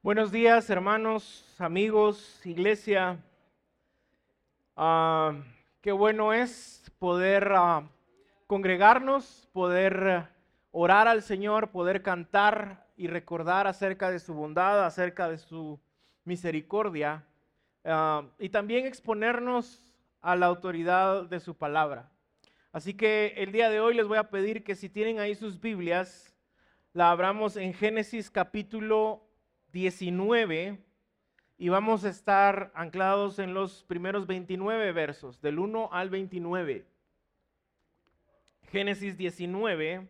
[0.00, 3.18] Buenos días, hermanos, amigos, iglesia.
[4.76, 5.34] Ah,
[5.80, 7.82] qué bueno es poder ah,
[8.46, 10.24] congregarnos, poder eh,
[10.70, 15.80] orar al Señor, poder cantar y recordar acerca de su bondad, acerca de su
[16.22, 17.26] misericordia
[17.84, 22.08] ah, y también exponernos a la autoridad de su palabra.
[22.70, 25.60] Así que el día de hoy les voy a pedir que si tienen ahí sus
[25.60, 26.32] Biblias,
[26.92, 29.27] la abramos en Génesis capítulo
[29.72, 30.78] 19
[31.58, 36.86] y vamos a estar anclados en los primeros 29 versos, del 1 al 29.
[38.70, 40.08] Génesis 19,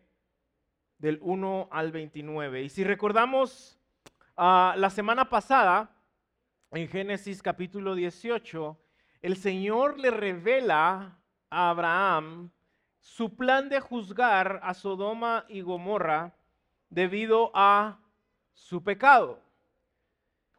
[0.98, 2.62] del 1 al 29.
[2.62, 3.80] Y si recordamos
[4.36, 5.90] uh, la semana pasada,
[6.70, 8.78] en Génesis capítulo 18,
[9.22, 11.18] el Señor le revela
[11.50, 12.50] a Abraham
[13.00, 16.34] su plan de juzgar a Sodoma y Gomorra
[16.90, 18.00] debido a
[18.52, 19.47] su pecado.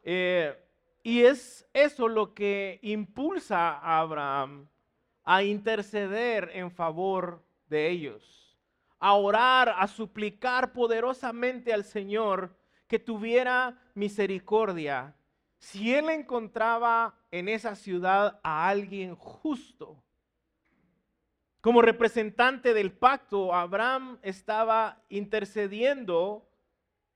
[0.04, 0.56] Eh,
[1.04, 4.68] y es eso lo que impulsa a Abraham
[5.24, 8.58] a interceder en favor de ellos,
[9.00, 12.56] a orar, a suplicar poderosamente al Señor
[12.88, 15.16] que tuviera misericordia.
[15.60, 20.04] Si él encontraba en esa ciudad a alguien justo,
[21.62, 26.49] como representante del pacto, Abraham estaba intercediendo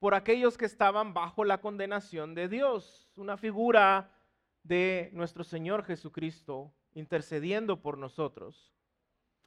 [0.04, 3.08] por aquellos que estaban bajo la condenación de Dios.
[3.16, 4.12] Una figura
[4.62, 8.74] de nuestro Señor Jesucristo intercediendo por nosotros.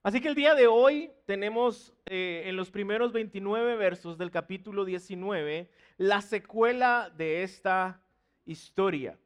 [0.02, 4.86] Así que el día de hoy tenemos eh, en los primeros 29 versos del capítulo
[4.86, 8.00] 19 la secuela de esta
[8.46, 9.18] historia.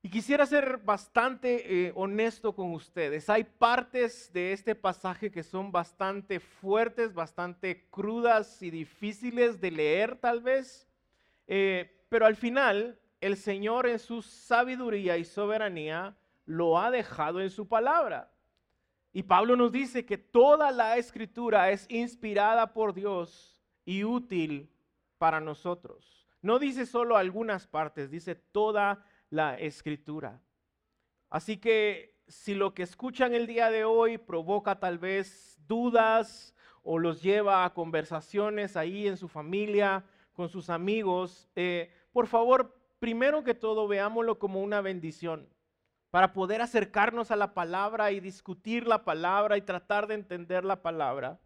[0.00, 3.28] Y quisiera ser bastante eh, honesto con ustedes.
[3.28, 10.16] Hay partes de este pasaje que son bastante fuertes, bastante crudas y difíciles de leer
[10.16, 10.88] tal vez.
[11.48, 17.50] Eh, pero al final, el Señor en su sabiduría y soberanía lo ha dejado en
[17.50, 18.30] su palabra.
[19.12, 24.70] Y Pablo nos dice que toda la escritura es inspirada por Dios y útil
[25.18, 26.28] para nosotros.
[26.40, 30.40] No dice solo algunas partes, dice toda la escritura.
[31.30, 36.98] Así que si lo que escuchan el día de hoy provoca tal vez dudas o
[36.98, 43.42] los lleva a conversaciones ahí en su familia, con sus amigos, eh, por favor, primero
[43.42, 45.48] que todo, veámoslo como una bendición
[46.10, 50.80] para poder acercarnos a la palabra y discutir la palabra y tratar de entender la
[50.80, 51.40] palabra.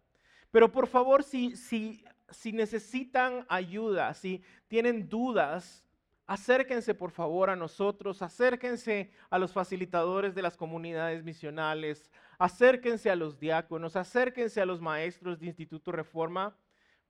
[0.51, 5.82] Pero por favor, si, si, si necesitan ayuda, si tienen dudas,
[6.25, 13.15] acérquense por favor a nosotros, acérquense a los facilitadores de las comunidades misionales, acérquense a
[13.15, 16.55] los diáconos, acérquense a los maestros de Instituto Reforma,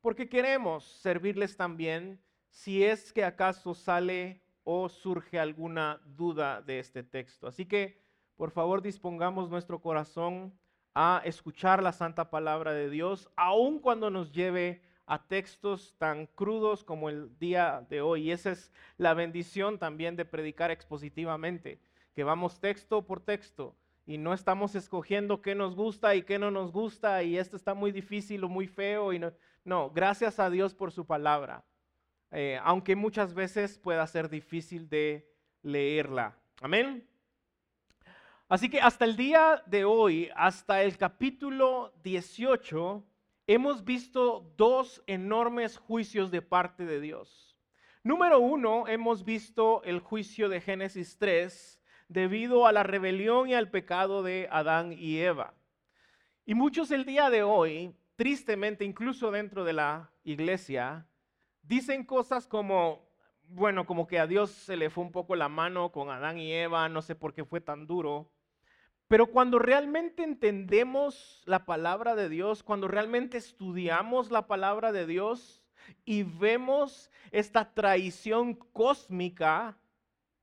[0.02, 2.20] porque queremos servirles también
[2.50, 7.48] si es que acaso sale o surge alguna duda de este texto.
[7.48, 8.02] Así que,
[8.36, 10.54] por favor, dispongamos nuestro corazón
[10.94, 14.82] a escuchar la santa palabra de Dios, aun cuando nos lleve
[15.14, 18.24] a textos tan crudos como el día de hoy.
[18.24, 21.80] Y esa es la bendición también de predicar expositivamente,
[22.16, 23.76] que vamos texto por texto
[24.08, 27.76] y no estamos escogiendo qué nos gusta y qué no nos gusta y esto está
[27.76, 29.14] muy difícil o muy feo.
[29.14, 29.22] Y
[29.64, 31.64] no, gracias a Dios por su palabra,
[32.32, 35.32] eh, aunque muchas veces pueda ser difícil de
[35.62, 36.36] leerla.
[36.60, 37.08] Amén.
[38.50, 43.04] Así que hasta el día de hoy, hasta el capítulo 18,
[43.48, 47.58] hemos visto dos enormes juicios de parte de Dios.
[48.04, 53.70] Número uno, hemos visto el juicio de Génesis 3 debido a la rebelión y al
[53.70, 55.54] pecado de Adán y Eva.
[56.46, 61.08] Y muchos el día de hoy, tristemente, incluso dentro de la iglesia,
[61.62, 63.10] dicen cosas como,
[63.44, 66.52] bueno, como que a Dios se le fue un poco la mano con Adán y
[66.52, 68.33] Eva, no sé por qué fue tan duro.
[69.14, 75.62] Pero cuando realmente entendemos la palabra de Dios, cuando realmente estudiamos la palabra de Dios
[76.04, 79.78] y vemos esta traición cósmica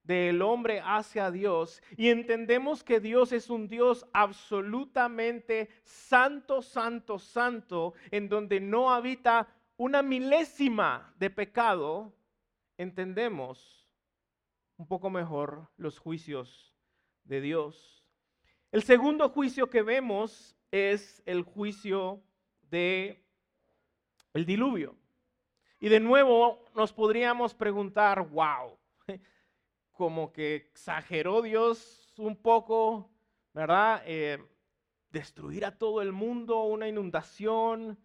[0.05, 7.95] del hombre hacia Dios y entendemos que Dios es un Dios absolutamente santo, santo, santo,
[8.13, 12.15] en donde no habita una milésima de pecado,
[12.79, 13.85] entendemos
[14.77, 16.73] un poco mejor los juicios
[17.25, 18.00] de Dios.
[18.73, 22.23] El segundo juicio que vemos es el juicio
[22.71, 23.21] de
[24.33, 24.95] el diluvio.
[25.81, 28.79] Y de nuevo nos podríamos preguntar, wow,
[29.91, 33.11] como que exageró Dios un poco,
[33.53, 34.05] ¿verdad?
[34.07, 34.39] Eh,
[35.11, 37.99] destruir a todo el mundo, una inundación,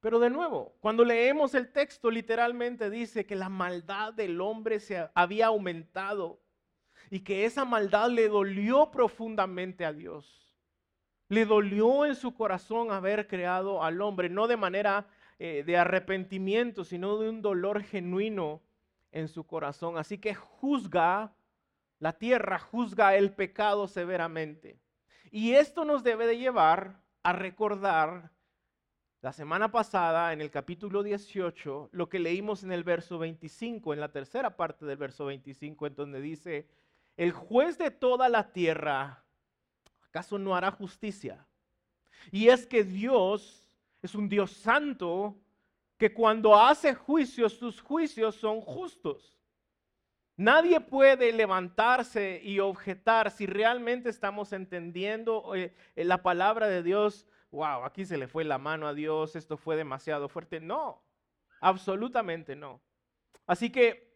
[0.00, 5.08] Pero de nuevo, cuando leemos el texto, literalmente dice que la maldad del hombre se
[5.14, 6.39] había aumentado
[7.10, 10.56] y que esa maldad le dolió profundamente a Dios.
[11.28, 15.06] Le dolió en su corazón haber creado al hombre, no de manera
[15.38, 18.62] eh, de arrepentimiento, sino de un dolor genuino
[19.12, 19.98] en su corazón.
[19.98, 21.34] Así que juzga
[21.98, 24.78] la tierra, juzga el pecado severamente.
[25.30, 28.30] Y esto nos debe de llevar a recordar
[29.20, 34.00] la semana pasada, en el capítulo 18, lo que leímos en el verso 25, en
[34.00, 36.66] la tercera parte del verso 25, en donde dice,
[37.20, 39.22] el juez de toda la tierra,
[40.08, 41.46] ¿acaso no hará justicia?
[42.30, 43.70] Y es que Dios
[44.00, 45.36] es un Dios santo
[45.98, 49.38] que cuando hace juicios, sus juicios son justos.
[50.34, 57.84] Nadie puede levantarse y objetar si realmente estamos entendiendo eh, la palabra de Dios wow,
[57.84, 60.58] aquí se le fue la mano a Dios, esto fue demasiado fuerte.
[60.58, 61.02] No,
[61.60, 62.80] absolutamente no.
[63.46, 64.09] Así que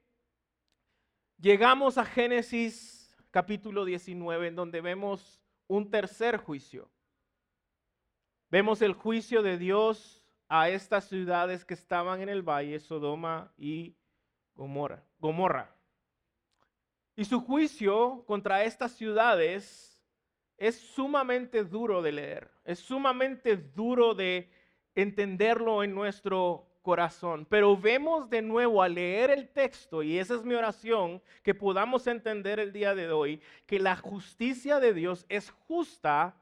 [1.45, 6.89] llegamos a Génesis capítulo 19, en donde vemos un tercer juicio.
[8.51, 13.95] Vemos el juicio de Dios a estas ciudades que estaban en el valle, Sodoma y
[14.55, 15.05] Gomorra.
[15.19, 15.71] Gomorra.
[17.15, 20.03] Y su juicio contra estas ciudades
[20.57, 24.51] es sumamente duro de leer, es sumamente duro de
[24.95, 27.47] entenderlo en nuestro corazón.
[27.49, 32.07] Pero vemos de nuevo al leer el texto, y esa es mi oración, que podamos
[32.07, 36.37] entender el día de hoy, que la justicia de Dios es justa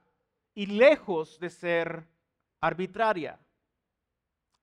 [0.55, 2.05] y lejos de ser
[2.61, 3.39] arbitraria.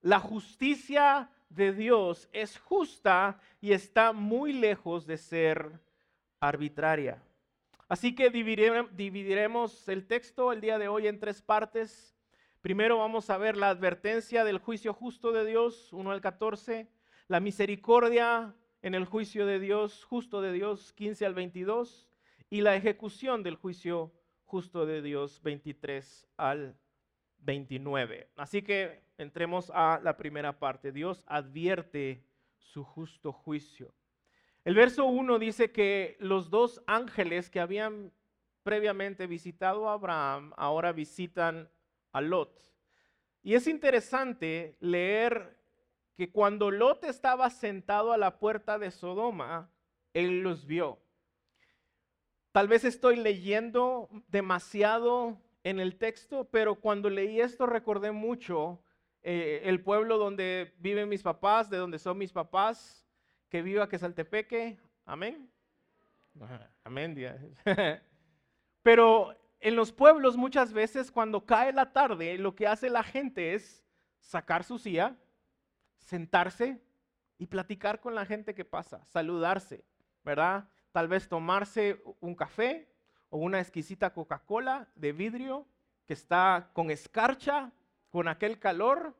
[0.02, 5.80] La justicia de Dios es justa y está muy lejos de ser
[6.38, 7.22] arbitraria.
[7.88, 12.14] Así que dividiremos el texto el día de hoy en tres partes.
[12.60, 16.90] Primero vamos a ver la advertencia del juicio justo de Dios, 1 al 14,
[17.26, 22.06] la misericordia en el juicio de Dios, justo de Dios, 15 al 22,
[22.50, 24.12] y la ejecución del juicio
[24.44, 26.76] justo de Dios, 23 al
[27.38, 28.28] 29.
[28.36, 30.92] Así que entremos a la primera parte.
[30.92, 32.26] Dios advierte
[32.58, 33.94] su justo juicio.
[34.66, 38.12] El verso 1 dice que los dos ángeles que habían
[38.62, 41.70] previamente visitado a Abraham ahora visitan
[42.12, 42.60] a Lot.
[43.42, 45.58] Y es interesante leer
[46.16, 49.70] que cuando Lot estaba sentado a la puerta de Sodoma,
[50.12, 50.98] él los vio.
[52.52, 58.82] Tal vez estoy leyendo demasiado en el texto, pero cuando leí esto recordé mucho
[59.22, 63.06] eh, el pueblo donde viven mis papás, de donde son mis papás,
[63.48, 64.78] que viva que Saltepeque.
[65.04, 65.50] Amén.
[66.84, 67.16] Amén.
[68.82, 73.54] Pero en los pueblos muchas veces cuando cae la tarde, lo que hace la gente
[73.54, 73.84] es
[74.18, 75.16] sacar su silla,
[75.98, 76.80] sentarse
[77.38, 79.84] y platicar con la gente que pasa, saludarse,
[80.24, 80.68] ¿verdad?
[80.92, 82.90] Tal vez tomarse un café
[83.28, 85.66] o una exquisita Coca-Cola de vidrio
[86.06, 87.70] que está con escarcha,
[88.10, 89.14] con aquel calor,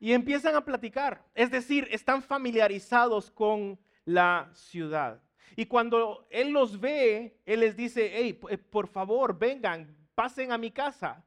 [0.00, 1.24] y empiezan a platicar.
[1.32, 5.22] Es decir, están familiarizados con la ciudad.
[5.56, 10.58] Y cuando Él los ve, Él les dice, hey, eh, por favor, vengan, pasen a
[10.58, 11.24] mi casa.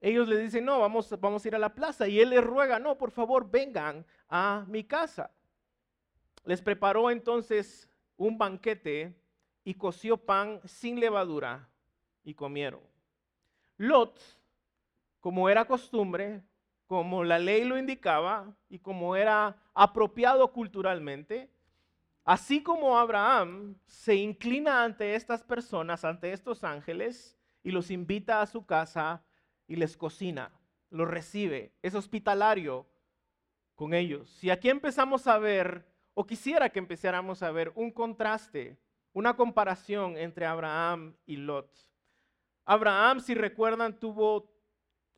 [0.00, 2.08] Ellos le dicen, no, vamos, vamos a ir a la plaza.
[2.08, 5.30] Y Él les ruega, no, por favor, vengan a mi casa.
[6.44, 9.14] Les preparó entonces un banquete
[9.64, 11.68] y coció pan sin levadura
[12.22, 12.80] y comieron.
[13.76, 14.18] Lot,
[15.20, 16.42] como era costumbre,
[16.86, 21.50] como la ley lo indicaba y como era apropiado culturalmente,
[22.24, 28.46] así como Abraham se inclina ante estas personas, ante estos ángeles, y los invita a
[28.46, 29.22] su casa
[29.66, 30.50] y les cocina,
[30.90, 32.86] los recibe, es hospitalario
[33.74, 34.42] con ellos.
[34.42, 38.78] Y aquí empezamos a ver, o quisiera que empezáramos a ver un contraste,
[39.12, 41.70] una comparación entre Abraham y Lot.
[42.64, 44.50] Abraham, si recuerdan, tuvo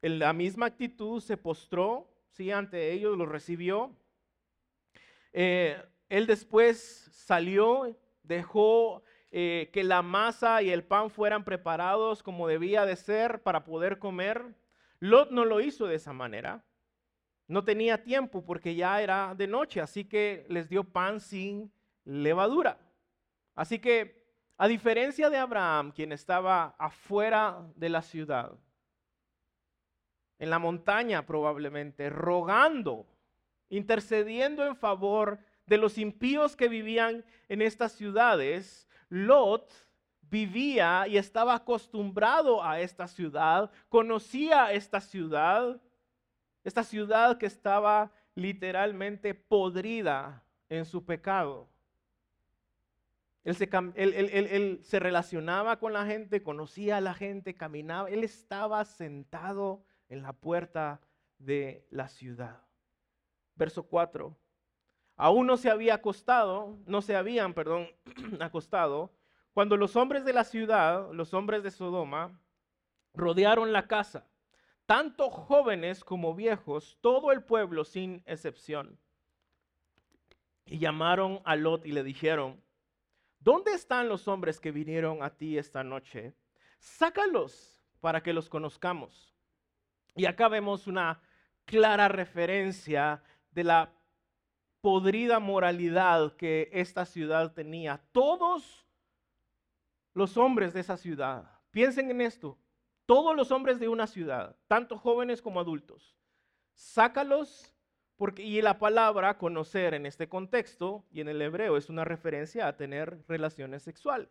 [0.01, 3.95] la misma actitud se postró, sí, ante ellos, lo recibió.
[5.33, 5.81] Eh,
[6.13, 12.85] él después salió, dejó eh, que la masa y el pan fueran preparados como debía
[12.85, 14.55] de ser para poder comer.
[15.01, 16.63] Lot no lo hizo de esa manera.
[17.49, 21.73] No tenía tiempo porque ya era de noche, así que les dio pan sin
[22.05, 22.77] levadura.
[23.55, 24.23] Así que,
[24.59, 28.53] a diferencia de Abraham, quien estaba afuera de la ciudad,
[30.39, 33.07] en la montaña probablemente, rogando,
[33.71, 39.73] intercediendo en favor de los impíos que vivían en estas ciudades, Lot
[40.23, 45.81] vivía y estaba acostumbrado a esta ciudad, conocía esta ciudad
[46.65, 51.69] Esta ciudad que estaba literalmente podrida en su pecado.
[53.45, 58.09] Él se, relacionaba con la gente, conocía a la gente, caminaba.
[58.09, 61.01] Él estaba sentado en la puerta
[61.39, 62.63] de la ciudad.
[63.57, 64.37] Verso 4.
[65.17, 67.89] Aún no se había acostado, no se habían, perdón,
[68.41, 69.13] acostado,
[69.53, 72.41] cuando los hombres de la ciudad, los hombres de Sodoma,
[73.15, 74.27] rodearon la casa,
[74.87, 78.99] tanto jóvenes como viejos, todo el pueblo sin excepción.
[80.65, 82.63] Y llamaron a Lot y le dijeron,
[83.41, 86.35] ¿dónde están los hombres que vinieron a ti esta noche?
[86.79, 89.35] Sácalos para que los conozcamos.
[90.15, 91.21] Y acá vemos una
[91.65, 93.93] clara referencia de la
[94.83, 98.03] podrida moralidad que esta ciudad tenía.
[98.13, 98.85] Todos
[100.13, 102.59] los hombres de esa ciudad, piensen en esto,
[103.07, 106.19] todos los hombres de una ciudad, tanto jóvenes como adultos,
[106.75, 107.73] sácalos
[108.17, 112.69] porque, y la palabra conocer en este contexto y en el hebreo es una referencia
[112.69, 114.29] a tener relaciones sexuales.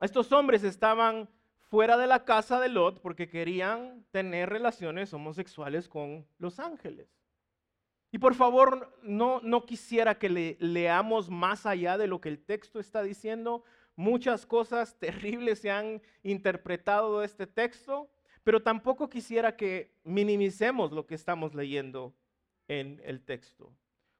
[0.00, 6.26] Estos hombres estaban fuera de la casa de Lot porque querían tener relaciones homosexuales con
[6.38, 7.08] los ángeles.
[8.14, 12.38] Y por favor, no, no quisiera que le, leamos más allá de lo que el
[12.38, 13.64] texto está diciendo.
[13.96, 18.10] Muchas cosas terribles se han interpretado de este texto,
[18.44, 22.14] pero tampoco quisiera que minimicemos lo que estamos leyendo
[22.68, 23.72] en el texto.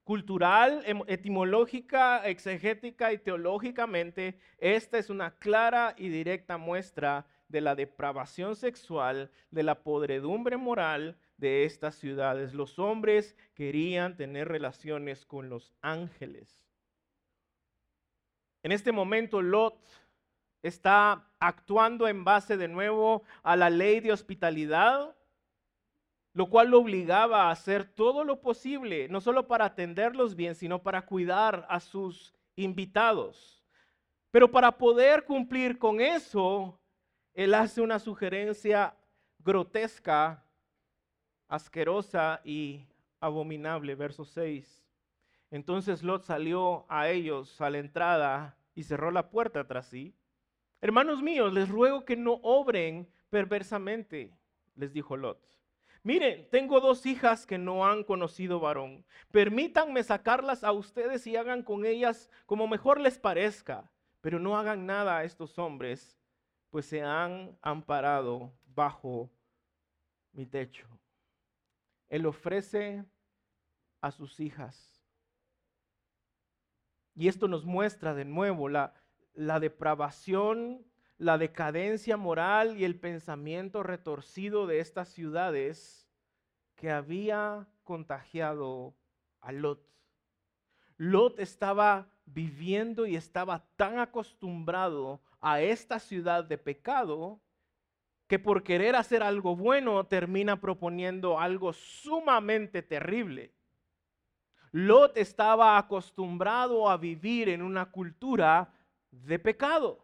[0.04, 7.74] Cultural, em, etimológica, exegética y teológicamente, esta es una clara y directa muestra de la
[7.74, 12.54] depravación sexual, de la podredumbre moral de estas ciudades.
[12.54, 16.66] Los hombres querían tener relaciones con los ángeles.
[18.62, 19.76] En este momento Lot
[20.62, 25.14] está actuando en base de nuevo a la ley de hospitalidad
[26.34, 30.82] lo cual lo obligaba a hacer todo lo posible, no solo para atenderlos bien, sino
[30.82, 33.62] para cuidar a sus invitados.
[34.30, 36.80] Pero para poder cumplir con eso,
[37.34, 38.96] él hace una sugerencia
[39.38, 40.41] grotesca,
[41.52, 42.86] asquerosa y
[43.20, 43.94] abominable.
[43.94, 44.82] Verso 6.
[45.50, 50.14] Entonces Lot salió a ellos a la entrada y cerró la puerta tras sí.
[50.80, 54.34] Hermanos míos, les ruego que no obren perversamente,
[54.74, 55.52] les dijo Lot
[56.02, 59.04] Miren, tengo dos hijas que no han conocido varón.
[59.30, 63.88] Permítanme sacarlas a ustedes y hagan con ellas como mejor les parezca,
[64.20, 66.18] pero no hagan nada a estos hombres,
[66.70, 69.30] pues se han amparado bajo
[70.32, 70.88] mi techo.
[72.12, 73.04] Él ofrece
[74.00, 75.02] a sus hijas.
[77.14, 78.94] Y esto nos muestra de nuevo la,
[79.34, 80.86] la depravación
[81.22, 86.08] la decadencia moral y el pensamiento retorcido de estas ciudades
[86.74, 88.96] que había contagiado
[89.40, 89.86] a Lot.
[90.96, 97.40] Lot estaba viviendo y estaba tan acostumbrado a esta ciudad de pecado
[98.32, 103.52] que por querer hacer algo bueno termina proponiendo algo sumamente terrible.
[104.70, 108.72] Lot estaba acostumbrado a vivir en una cultura
[109.10, 110.02] de pecado.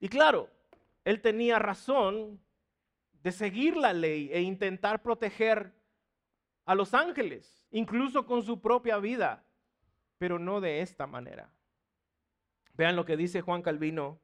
[0.00, 0.50] Y claro,
[1.02, 2.38] él tenía razón
[3.22, 5.72] de seguir la ley e intentar proteger
[6.66, 9.46] a los ángeles, incluso con su propia vida,
[10.18, 11.50] pero no de esta manera.
[12.74, 14.20] Vean lo que dice Juan Calvino.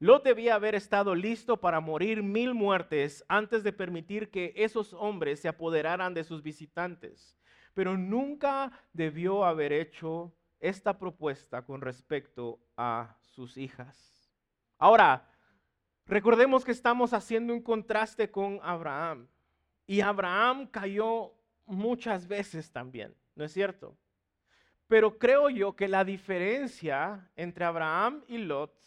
[0.00, 5.40] Lot debía haber estado listo para morir mil muertes antes de permitir que esos hombres
[5.40, 7.36] se apoderaran de sus visitantes,
[7.74, 14.30] pero nunca debió haber hecho esta propuesta con respecto a sus hijas.
[14.78, 15.28] Ahora,
[16.06, 19.26] recordemos que estamos haciendo un contraste con Abraham.
[19.84, 21.34] Y Abraham cayó
[21.66, 23.96] muchas veces también, ¿no es cierto?
[24.86, 28.78] Pero creo yo que la diferencia entre Abraham y Lot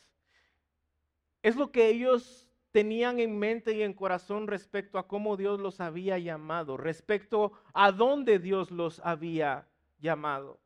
[1.41, 5.81] es lo que ellos tenían en mente y en corazón respecto a cómo Dios los
[5.81, 9.67] había llamado, respecto a dónde Dios los había
[9.99, 10.59] llamado.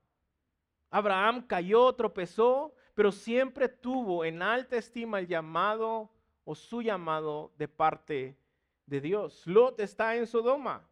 [0.91, 6.10] Abraham cayó, tropezó, pero siempre tuvo en alta estima el llamado
[6.46, 8.38] o su llamado de parte
[8.86, 9.46] de Dios.
[9.46, 10.88] Lot está en Sodoma.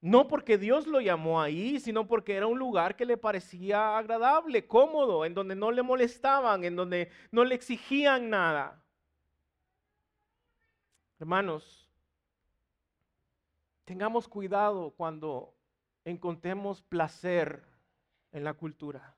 [0.00, 4.66] No porque Dios lo llamó ahí, sino porque era un lugar que le parecía agradable,
[4.66, 8.82] cómodo, en donde no le molestaban, en donde no le exigían nada.
[11.18, 11.90] Hermanos,
[13.84, 15.54] tengamos cuidado cuando
[16.04, 17.64] encontremos placer
[18.32, 19.16] en la cultura.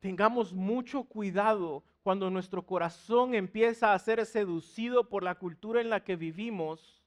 [0.00, 6.04] Tengamos mucho cuidado cuando nuestro corazón empieza a ser seducido por la cultura en la
[6.04, 7.00] que vivimos,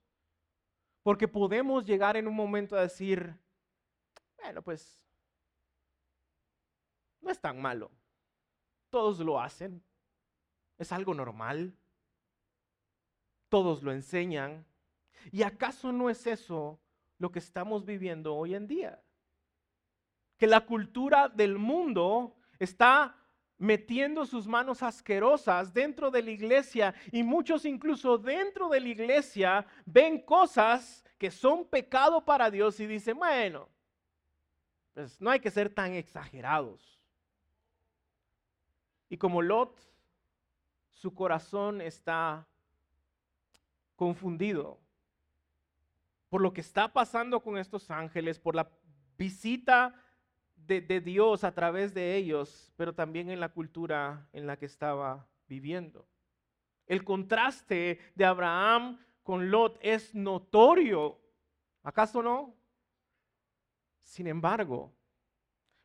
[1.03, 3.33] Porque podemos llegar en un momento a decir,
[4.35, 5.01] bueno, pues
[7.21, 7.89] no es tan malo.
[8.89, 9.81] Todos lo hacen.
[10.77, 11.73] Es algo normal.
[13.49, 14.65] Todos lo enseñan.
[15.31, 16.79] ¿Y acaso no es eso
[17.17, 19.01] lo que estamos viviendo hoy en día?
[20.37, 23.15] Que la cultura del mundo está
[23.57, 29.65] metiendo sus manos asquerosas dentro de la iglesia y muchos incluso dentro de la iglesia
[29.85, 33.67] ven cosas que son pecado para Dios y dicen, bueno,
[34.93, 36.99] pues no hay que ser tan exagerados.
[39.09, 39.79] Y como Lot,
[40.91, 42.47] su corazón está
[43.97, 44.79] confundido
[46.29, 48.69] por lo que está pasando con estos ángeles, por la
[49.17, 49.93] visita
[50.55, 55.27] de, Dios a través de ellos, pero también en la cultura en la que estaba
[55.47, 56.07] viviendo.
[56.85, 61.19] El contraste de Abraham con Lot es notorio,
[61.83, 62.53] ¿acaso no?
[64.03, 64.93] Sin embargo,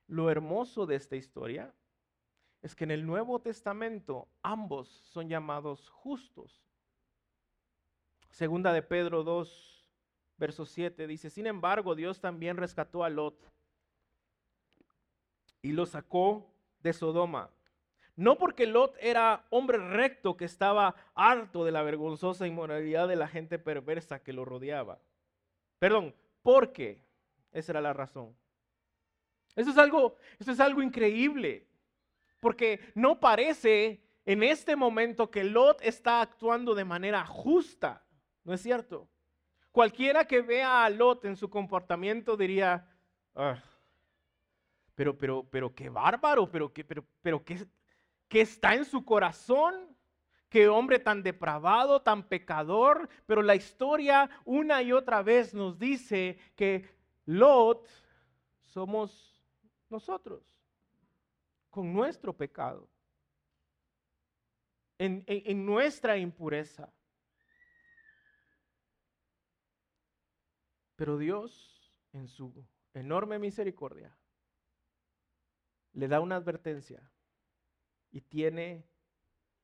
[0.06, 1.72] lo hermoso de esta historia
[2.60, 6.71] es que en el Nuevo Testamento ambos son llamados justos.
[8.32, 9.88] Segunda de Pedro 2,
[10.38, 13.52] verso 7 dice, sin embargo, Dios también rescató a Lot
[15.60, 17.50] y lo sacó de Sodoma.
[18.16, 23.28] No porque Lot era hombre recto que estaba harto de la vergonzosa inmoralidad de la
[23.28, 24.98] gente perversa que lo rodeaba.
[25.78, 27.04] Perdón, porque
[27.52, 28.34] esa era la razón.
[29.54, 31.66] Eso es algo, eso es algo increíble,
[32.40, 38.02] porque no parece en este momento que Lot está actuando de manera justa,
[38.44, 39.08] ¿no es cierto?
[39.70, 42.86] Cualquiera que vea a Lot en su comportamiento diría,
[43.34, 43.56] ah,
[44.94, 47.66] pero, pero, pero qué bárbaro, pero, qué, pero, pero qué,
[48.28, 49.96] qué está en su corazón.
[50.48, 53.08] Qué hombre tan depravado, tan pecador.
[53.24, 56.86] Pero la historia una y otra vez nos dice que
[57.24, 57.88] Lot
[58.60, 59.42] somos
[59.88, 60.42] nosotros,
[61.70, 62.86] con nuestro pecado,
[64.98, 66.92] en, en nuestra impureza.
[71.02, 74.16] Pero Dios, en su enorme misericordia,
[75.94, 77.10] le da una advertencia
[78.12, 78.86] y tiene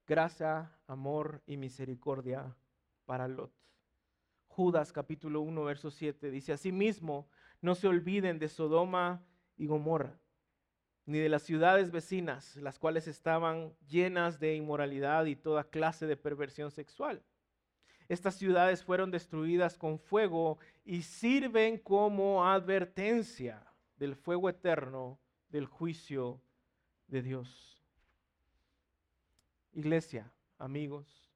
[0.05, 2.57] gracia, amor y misericordia
[3.07, 3.53] para Lot.
[4.49, 7.29] Judas capítulo 1, verso 7 dice, asimismo,
[7.61, 9.25] no se olviden de Sodoma
[9.57, 10.19] y Gomorra,
[11.07, 16.17] ni de las ciudades vecinas, las cuales estaban llenas de inmoralidad y toda clase de
[16.17, 17.23] perversión sexual.
[18.09, 23.63] Estas ciudades fueron destruidas con fuego y sirven como advertencia
[23.99, 25.19] del fuego eterno
[25.51, 26.41] del juicio
[27.07, 27.83] de Dios.
[29.73, 31.31] Iglesia, amigos,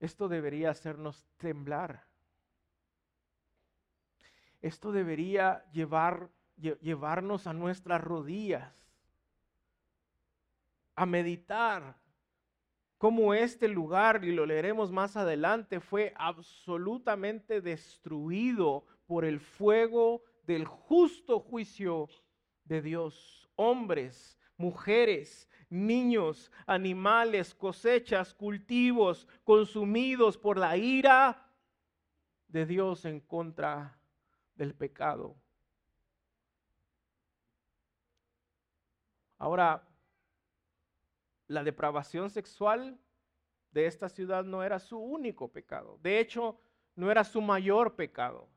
[0.00, 2.06] esto debería hacernos temblar.
[4.62, 8.72] Esto debería llevar, llevarnos a nuestras rodillas,
[10.94, 11.96] a meditar
[13.06, 20.64] cómo este lugar, y lo leeremos más adelante, fue absolutamente destruido por el fuego del
[20.64, 22.08] justo juicio
[22.64, 23.48] de Dios.
[23.54, 31.48] Hombres, mujeres, niños, animales, cosechas, cultivos, consumidos por la ira
[32.48, 33.96] de Dios en contra
[34.56, 35.36] del pecado.
[39.38, 39.86] Ahora,
[41.48, 42.98] la depravación sexual
[43.70, 45.98] de esta ciudad no era su único pecado.
[46.02, 46.58] De hecho,
[46.94, 48.48] no era su mayor pecado.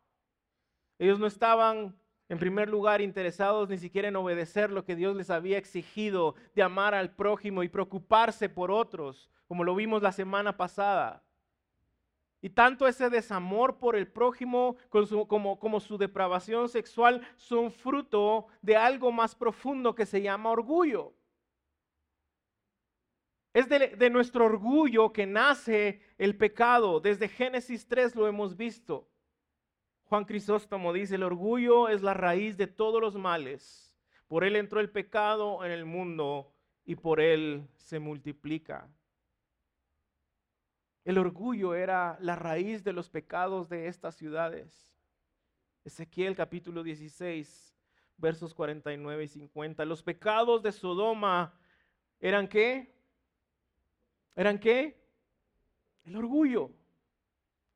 [0.98, 2.00] Ellos no estaban
[2.30, 6.62] en primer lugar, interesados ni siquiera en obedecer lo que Dios les había exigido de
[6.62, 11.24] amar al prójimo y preocuparse por otros, como lo vimos la semana pasada.
[12.40, 19.12] Y tanto ese desamor por el prójimo como, su depravación sexual son fruto de algo
[19.12, 21.14] más profundo que se llama orgullo.
[23.60, 27.02] Es de, nuestro orgullo que nace el pecado.
[27.02, 29.10] Desde Génesis 3 lo hemos visto.
[30.06, 33.94] Juan Crisóstomo dice, el orgullo es la raíz de todos los males.
[34.30, 36.54] Por él entró el pecado en el mundo
[36.86, 38.88] y por él se multiplica.
[41.04, 44.96] El orgullo era la raíz de los pecados de estas ciudades.
[45.84, 47.76] Ezequiel capítulo 16,
[48.16, 49.84] versos 49 y 50.
[49.84, 51.60] Los pecados de Sodoma
[52.22, 52.98] eran qué?
[54.36, 55.00] ¿Eran qué?
[56.06, 56.72] El orgullo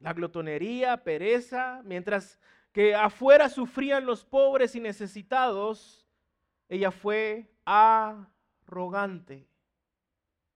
[0.04, 2.38] la glotonería, pereza, mientras
[2.74, 6.06] que afuera sufrían los pobres y necesitados,
[6.68, 9.48] ella fue arrogante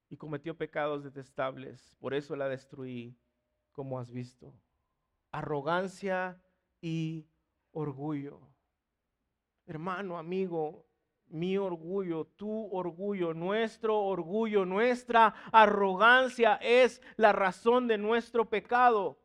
[0.09, 1.95] y cometió pecados detestables.
[1.99, 3.17] Por eso la destruí,
[3.71, 4.53] como has visto.
[5.31, 6.41] arrogancia
[6.81, 7.25] y
[7.71, 8.41] orgullo.
[9.65, 10.86] Hermano, amigo,
[11.29, 19.19] mi orgullo, tu orgullo, nuestro orgullo, nuestra arrogancia es la razón de nuestro pecado.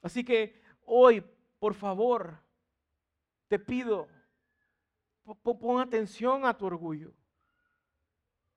[0.00, 1.24] Así que hoy,
[1.58, 2.38] por favor,
[3.48, 4.08] te pido,
[5.42, 7.12] pon atención a tu orgullo.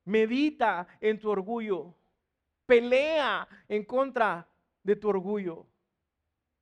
[0.05, 1.93] Medita en tu orgullo.
[2.65, 4.47] Pelea en contra
[4.81, 5.67] de tu orgullo.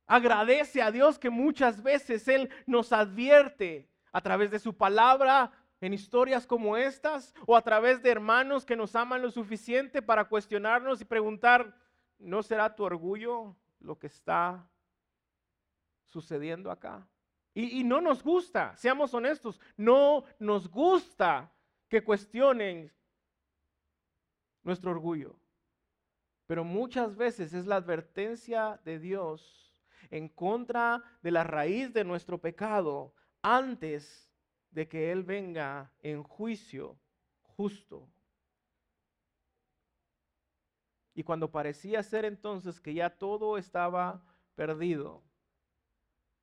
[0.06, 5.92] Agradece a Dios que muchas veces Él nos advierte a través de su palabra en
[5.92, 11.00] historias como estas o a través de hermanos que nos aman lo suficiente para cuestionarnos
[11.00, 11.74] y preguntar,
[12.18, 14.66] ¿no será tu orgullo lo que está
[16.04, 17.06] sucediendo acá?
[17.56, 21.52] Y, no nos gusta, seamos honestos, no nos gusta
[21.88, 22.92] que cuestionen
[24.64, 25.36] nuestro orgullo.
[26.46, 29.63] Pero muchas veces es la advertencia de Dios
[30.10, 34.30] en contra de la raíz de nuestro pecado antes
[34.70, 36.98] de que Él venga en juicio
[37.42, 38.10] justo.
[41.14, 44.24] Y cuando parecía ser entonces que ya todo estaba
[44.56, 45.22] perdido,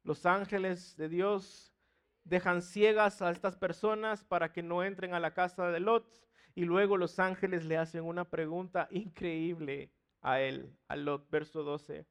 [0.04, 1.76] los ángeles de Dios
[2.24, 6.22] dejan ciegas a estas personas para que no entren a la casa de Lot.
[6.56, 12.06] Y luego los ángeles le hacen una pregunta increíble a él, a Lot, verso 12.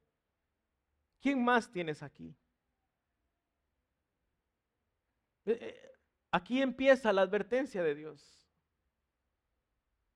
[1.21, 2.35] ¿Quién más tienes aquí?
[5.45, 5.93] Eh, eh,
[6.31, 8.37] aquí empieza la advertencia de Dios.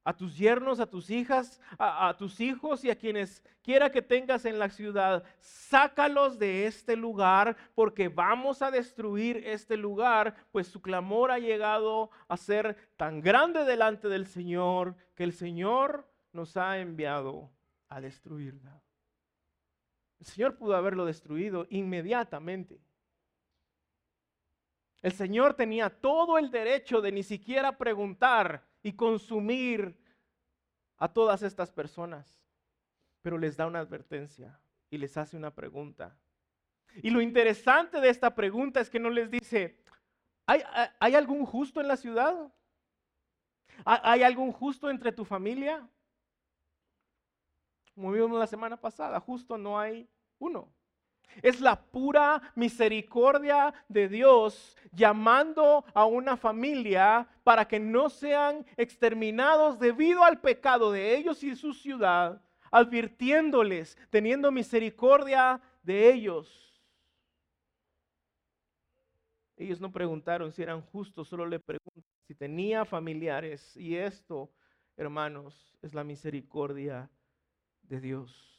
[0.06, 4.44] A tus yernos, a tus hijas, a, tus hijos y a quienes quiera que tengas
[4.44, 10.82] en la ciudad, sácalos de este lugar porque vamos a destruir este lugar, pues su
[10.82, 16.78] clamor ha llegado a ser tan grande delante del Señor que el Señor nos ha
[16.80, 17.50] enviado
[17.88, 18.84] a destruirla.
[20.20, 22.81] El Señor pudo haberlo destruido inmediatamente.
[25.03, 29.94] El Señor tenía todo el derecho de ni siquiera preguntar y consumir
[30.96, 32.40] a todas estas personas,
[33.20, 36.16] pero les da una advertencia y les hace una pregunta.
[37.03, 39.79] Y lo interesante de esta pregunta es que no les dice,
[40.46, 40.62] ¿hay,
[41.00, 42.50] hay algún justo en la ciudad?
[43.85, 45.87] ¿Hay algún justo entre tu familia?
[47.94, 50.68] Como vimos la semana pasada, justo no hay uno.
[51.42, 59.78] Es la pura misericordia de Dios llamando a una familia para que no sean exterminados
[59.78, 66.61] debido al pecado de ellos y su ciudad, advirtiéndoles, teniendo misericordia de ellos.
[69.57, 73.76] Ellos no preguntaron si eran justos, solo le preguntaron si tenía familiares.
[73.76, 74.50] Y esto,
[74.96, 77.09] hermanos, es la misericordia
[77.88, 78.55] de Dios.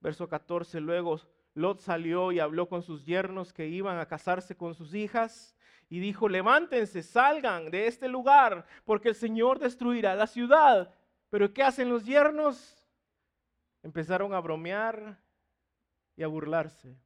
[0.00, 1.20] Verso 14, luego
[1.54, 5.56] Lot salió y habló con sus yernos que iban a casarse con sus hijas
[5.88, 10.94] y dijo, levántense, salgan de este lugar, porque el Señor destruirá la ciudad.
[11.30, 12.76] Pero ¿qué hacen los yernos?
[13.82, 15.18] Empezaron a bromear
[16.16, 16.96] y a burlarse.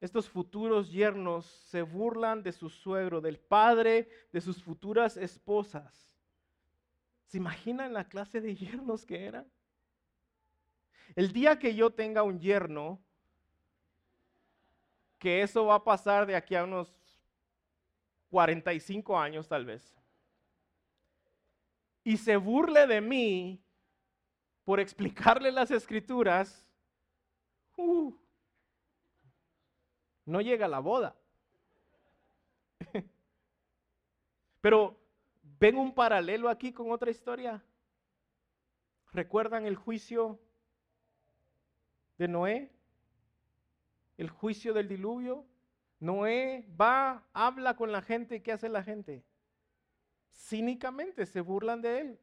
[0.00, 6.17] Estos futuros yernos se burlan de su suegro, del padre de sus futuras esposas.
[7.28, 9.46] ¿Se imaginan la clase de yernos que eran?
[11.14, 13.00] El día que yo tenga un yerno,
[15.18, 16.94] que eso va a pasar de aquí a unos
[18.30, 19.94] 45 años tal vez,
[22.04, 23.62] y se burle de mí
[24.64, 26.66] por explicarle las escrituras,
[27.76, 28.14] uh,
[30.24, 31.16] no llega la boda.
[34.60, 34.97] Pero
[35.58, 37.62] ven un paralelo aquí con otra historia.
[39.12, 40.38] ¿Recuerdan el juicio
[42.18, 42.70] de Noé,
[44.18, 45.46] el juicio del diluvio.
[46.00, 49.24] Noé va, habla con la gente ¿qué hace la gente?
[50.32, 52.20] Cínicamente se burlan de él.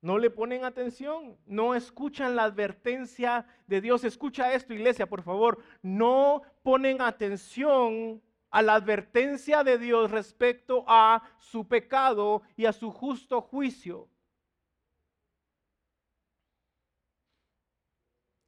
[0.00, 4.04] No le ponen atención, no escuchan la advertencia de Dios.
[4.04, 5.62] Escucha esto, iglesia, por favor.
[5.82, 12.90] No ponen atención a la advertencia de Dios respecto a su pecado y a su
[12.90, 14.08] justo juicio.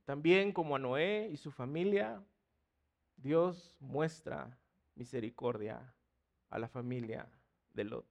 [0.04, 2.24] También como a Noé y su familia,
[3.16, 4.58] Dios muestra
[4.94, 5.94] misericordia
[6.48, 7.28] a la familia
[7.74, 8.06] de Lot.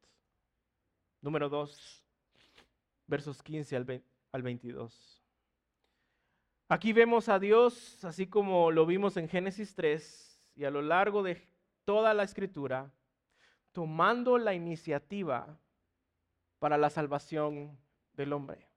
[1.21, 2.03] Número 2,
[3.07, 3.75] versos 15
[4.31, 5.23] al 22.
[6.69, 11.23] Aquí vemos a Dios, así como lo vimos en Génesis 3 y a lo largo
[11.23, 11.41] de
[11.87, 12.91] toda la escritura,
[13.71, 15.57] tomando la iniciativa
[16.59, 17.79] para la salvación
[18.11, 18.67] del hombre.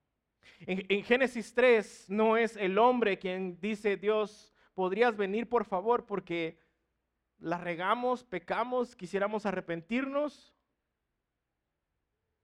[0.61, 6.61] En, Génesis 3 no es el hombre quien dice, Dios, podrías venir por favor porque
[7.41, 10.55] la regamos, pecamos, quisiéramos arrepentirnos.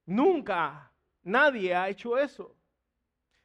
[0.05, 0.90] Nunca
[1.22, 2.57] nadie ha hecho eso.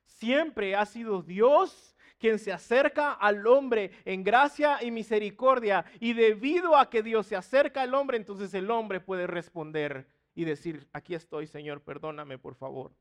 [0.05, 5.84] Siempre ha sido Dios quien se acerca al hombre en gracia y misericordia.
[5.99, 10.45] Y debido a que Dios se acerca al hombre, entonces el hombre puede responder y
[10.45, 12.93] decir, aquí estoy, Señor, perdóname, por favor.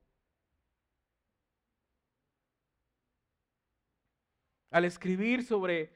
[4.71, 5.93] Al escribir sobre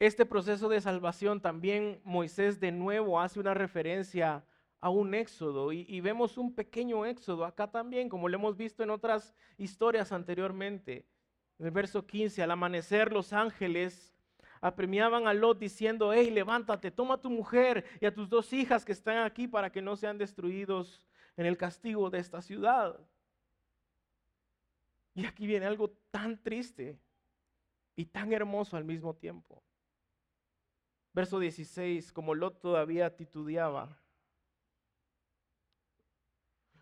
[0.00, 4.44] este proceso de salvación, también Moisés de nuevo hace una referencia
[4.80, 8.90] a un éxodo y, vemos un pequeño éxodo acá también, como lo hemos visto en
[8.90, 11.06] otras historias anteriormente.
[11.62, 14.12] En el verso 15, al amanecer los ángeles
[14.60, 18.84] apremiaban a Lot diciendo, hey, levántate, toma a tu mujer y a tus dos hijas
[18.84, 22.98] que están aquí para que no sean destruidos en el castigo de esta ciudad.
[25.14, 26.98] Y aquí viene algo tan triste
[27.94, 29.62] y tan hermoso al mismo tiempo.
[31.12, 34.02] Verso 16, como Lot todavía titubeaba,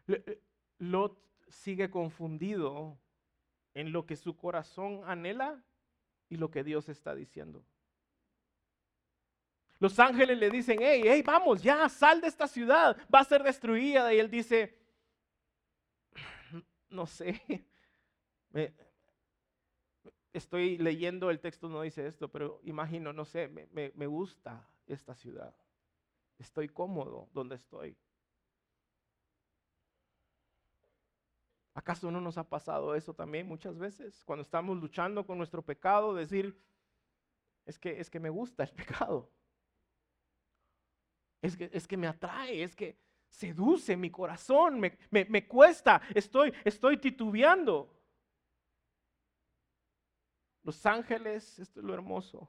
[0.09, 0.41] eh,
[0.79, 2.97] Lot sigue confundido
[3.75, 5.63] en lo que su corazón anhela
[6.29, 7.65] y lo que Dios está diciendo.
[9.79, 13.43] Los ángeles le dicen, hey, hey, vamos, ya, sal de esta ciudad, va a ser
[13.43, 14.13] destruida.
[14.13, 14.79] Y él dice,
[16.91, 17.41] no sé,
[20.33, 25.55] estoy leyendo el texto, no dice esto, pero imagino, no sé, me, gusta esta ciudad.
[26.39, 27.97] Estoy cómodo donde estoy.
[31.81, 34.23] ¿Acaso no nos ha pasado eso también muchas veces?
[34.27, 36.55] Cuando estamos luchando con nuestro pecado, decir,
[37.65, 39.31] es que, es que me gusta el pecado.
[41.41, 42.99] Es que, es que me atrae, es que
[43.31, 47.91] seduce mi corazón, me, me cuesta, estoy, estoy titubeando.
[50.63, 52.47] Los ángeles, esto es lo hermoso,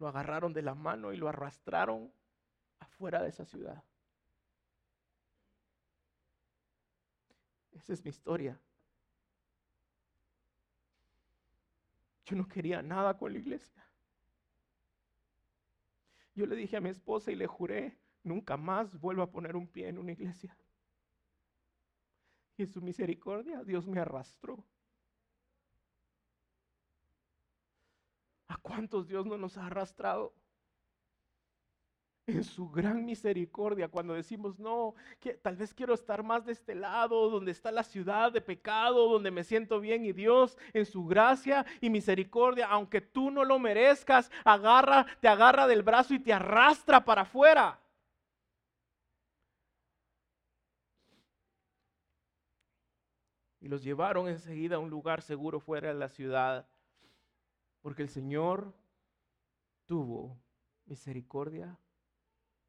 [0.00, 2.12] lo agarraron de la mano y lo arrastraron
[2.80, 3.84] afuera de esa ciudad.
[7.84, 8.58] Esa es mi historia.
[12.24, 13.86] Yo no quería nada con la iglesia.
[16.34, 19.68] Yo le dije a mi esposa y le juré, nunca más vuelvo a poner un
[19.68, 20.56] pie en una iglesia.
[22.56, 24.64] Y en su misericordia Dios me arrastró.
[28.48, 30.32] ¿A cuántos Dios no nos ha arrastrado?
[32.26, 36.74] En su gran misericordia, cuando decimos, no, que tal vez quiero estar más de este
[36.74, 41.04] lado, donde está la ciudad de pecado, donde me siento bien, y Dios en su
[41.06, 46.32] gracia y misericordia, aunque tú no lo merezcas, agarra, te agarra del brazo y te
[46.32, 47.78] arrastra para afuera.
[53.60, 56.66] Y los llevaron enseguida a un lugar seguro fuera de la ciudad,
[57.82, 58.72] porque el Señor
[59.86, 60.38] tuvo
[60.86, 61.78] misericordia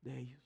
[0.05, 0.41] de ellos.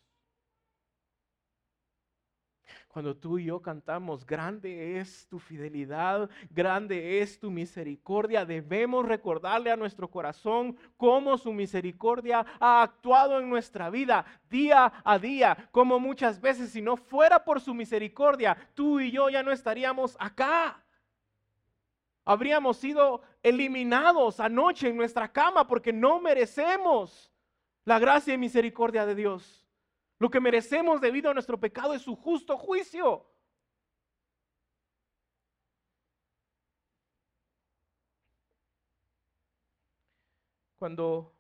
[2.88, 9.70] Cuando tú y yo cantamos, grande es tu fidelidad, grande es tu misericordia, debemos recordarle
[9.70, 16.00] a nuestro corazón cómo su misericordia ha actuado en nuestra vida día a día, como
[16.00, 20.84] muchas veces si no fuera por su misericordia, tú y yo ya no estaríamos acá.
[22.26, 27.32] Habríamos sido eliminados anoche en nuestra cama porque no merecemos
[27.86, 29.66] la gracia y misericordia de Dios.
[30.20, 33.26] Lo que merecemos debido a nuestro pecado es su justo juicio.
[40.78, 41.34] Cuando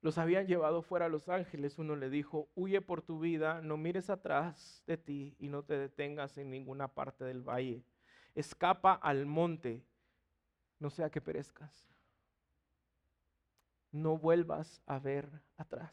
[0.00, 3.76] los habían llevado fuera a los ángeles, uno le dijo, huye por tu vida, no
[3.76, 7.84] mires atrás de ti y no te detengas en ninguna parte del valle.
[8.34, 9.84] Escapa al monte,
[10.78, 11.88] no sea que perezcas
[13.92, 15.92] no vuelvas a ver atrás.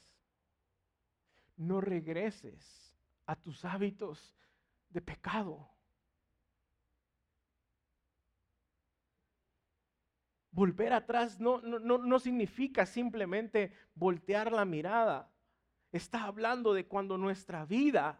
[1.57, 2.93] No regreses
[3.25, 4.35] a tus hábitos
[4.89, 5.69] de pecado.
[10.51, 15.29] Volver atrás no, no, no, significa simplemente voltear la mirada.
[15.91, 18.17] Está hablando de cuando nuestra vida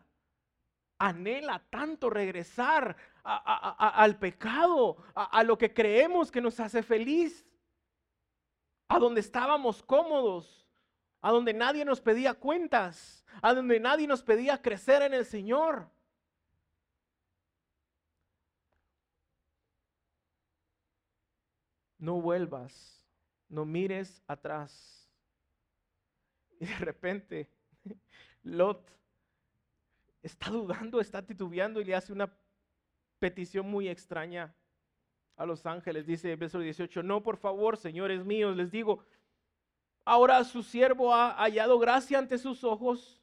[0.97, 7.45] anhela tanto regresar al pecado, a lo que creemos que nos hace feliz
[8.87, 10.67] a donde estábamos cómodos,
[11.21, 15.89] a donde nadie nos pedía cuentas, a donde nadie nos pedía crecer en el Señor.
[21.97, 23.03] No vuelvas,
[23.49, 25.09] no mires atrás.
[26.59, 27.49] Y de repente,
[28.43, 28.91] Lot
[30.21, 32.31] está dudando, está titubeando y le hace una
[33.19, 34.53] petición muy extraña
[35.37, 36.05] a los ángeles.
[36.05, 39.03] Dice verso 18, no, por favor, señores míos, les digo,
[40.03, 43.21] ahora su siervo ha hallado gracia ante sus ojos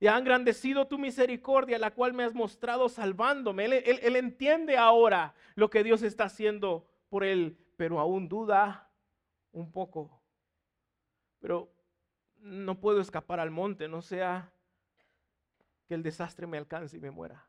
[0.00, 3.64] y ha engrandecido tu misericordia, la cual me has mostrado salvándome.
[3.64, 8.90] Él, él entiende ahora lo que Dios está haciendo por él, pero aún duda
[9.50, 10.22] un poco.
[11.40, 11.72] Pero
[12.36, 14.52] no puedo escapar al monte, no sea
[15.86, 17.47] que el desastre me alcance y me muera.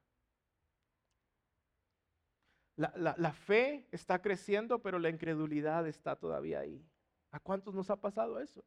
[2.80, 6.82] La, fe está creciendo, pero la incredulidad está todavía ahí.
[7.30, 8.64] ¿A cuántos nos ha pasado eso?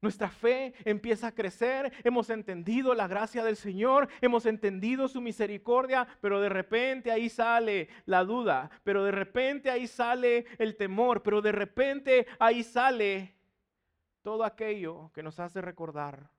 [0.00, 6.06] Nuestra fe empieza a crecer, hemos entendido la gracia del Señor, hemos entendido su misericordia,
[6.20, 11.42] pero de repente ahí sale la duda, pero de repente ahí sale el temor, pero
[11.42, 13.34] de repente ahí sale
[14.22, 16.30] todo aquello que nos hace recordar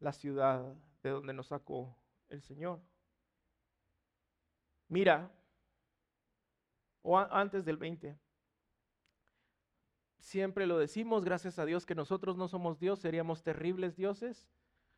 [0.00, 1.96] la ciudad de donde nos sacó
[2.28, 2.82] el Señor.
[4.88, 5.30] Mira,
[7.02, 8.18] o antes del 20,
[10.18, 14.48] siempre lo decimos, gracias a Dios que nosotros no somos Dios, seríamos terribles dioses,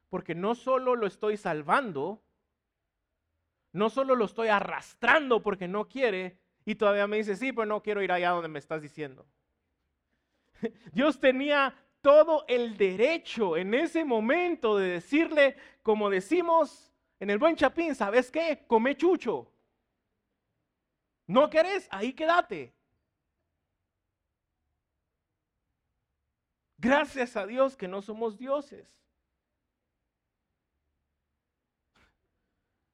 [0.09, 2.23] porque no solo lo estoy salvando,
[3.73, 7.83] no solo lo estoy arrastrando porque no quiere, y todavía me dice, sí, pues no
[7.83, 9.27] quiero ir allá donde me estás diciendo.
[10.93, 17.57] Dios tenía todo el derecho en ese momento de decirle, como decimos en el buen
[17.57, 18.65] chapín, ¿sabes qué?
[18.67, 19.53] Come chucho.
[21.31, 21.87] ¿No querés?
[21.93, 22.75] Ahí quédate.
[26.77, 28.93] Gracias a Dios que no somos dioses.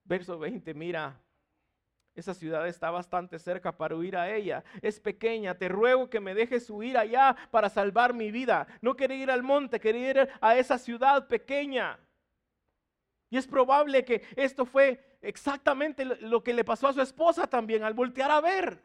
[0.04, 1.18] Verso 20, mira,
[2.14, 4.62] esa ciudad está bastante cerca para huir a ella.
[4.82, 5.56] Es pequeña.
[5.56, 8.66] Te ruego que me dejes huir allá para salvar mi vida.
[8.82, 11.98] No quería ir al monte, quería ir a esa ciudad pequeña.
[13.30, 17.82] Y es probable que esto fue exactamente lo que le pasó a su esposa también
[17.82, 18.82] al voltear a ver.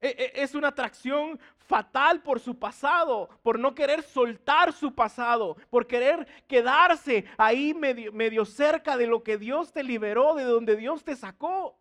[0.00, 5.56] E, e, es una atracción fatal por su pasado, por no querer soltar su pasado,
[5.70, 10.76] por querer quedarse ahí medio, medio cerca de lo que Dios te liberó, de donde
[10.76, 11.78] Dios te sacó.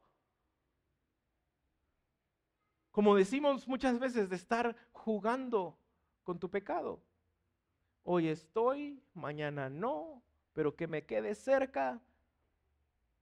[2.92, 5.78] Como decimos muchas veces, de estar jugando
[6.24, 7.02] con tu pecado.
[8.04, 10.24] Hoy estoy, mañana no,
[10.56, 12.02] pero que me quede cerca,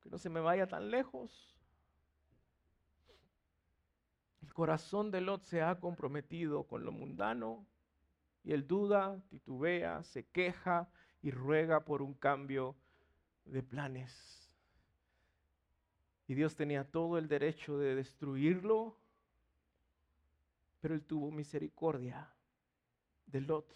[0.02, 1.58] que no se me vaya tan lejos.
[4.44, 7.66] El corazón de Lot se ha comprometido con lo mundano
[8.44, 10.88] y él duda, titubea, se queja
[11.24, 12.76] y ruega por un cambio
[13.46, 14.54] de planes.
[16.28, 18.96] Y Dios tenía todo el derecho de destruirlo,
[20.82, 22.32] pero él tuvo misericordia
[23.26, 23.74] de Lot.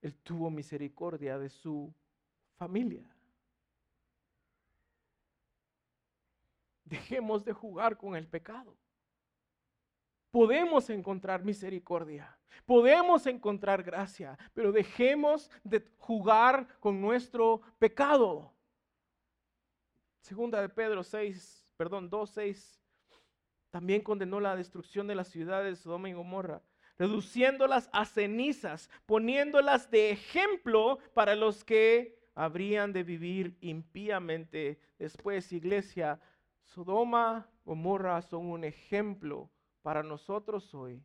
[0.00, 1.94] Él tuvo misericordia de su
[2.56, 3.14] familia.
[6.84, 8.76] Dejemos de jugar con el pecado
[10.30, 18.52] podemos encontrar misericordia, podemos encontrar gracia, pero dejemos de jugar con nuestro pecado.
[20.20, 22.80] Segunda de Pedro 6, perdón, 2, 6,
[23.70, 26.62] también condenó la destrucción de las ciudades de Sodoma y Gomorra,
[27.00, 35.50] reduciéndolas a cenizas, poniéndolas de ejemplo para los que habrían de vivir impíamente después.
[35.50, 36.20] Iglesia,
[36.62, 41.02] Sodoma, Gomorra son un ejemplo para nosotros hoy,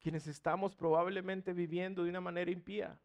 [0.00, 2.98] quienes estamos probablemente viviendo de una manera impía,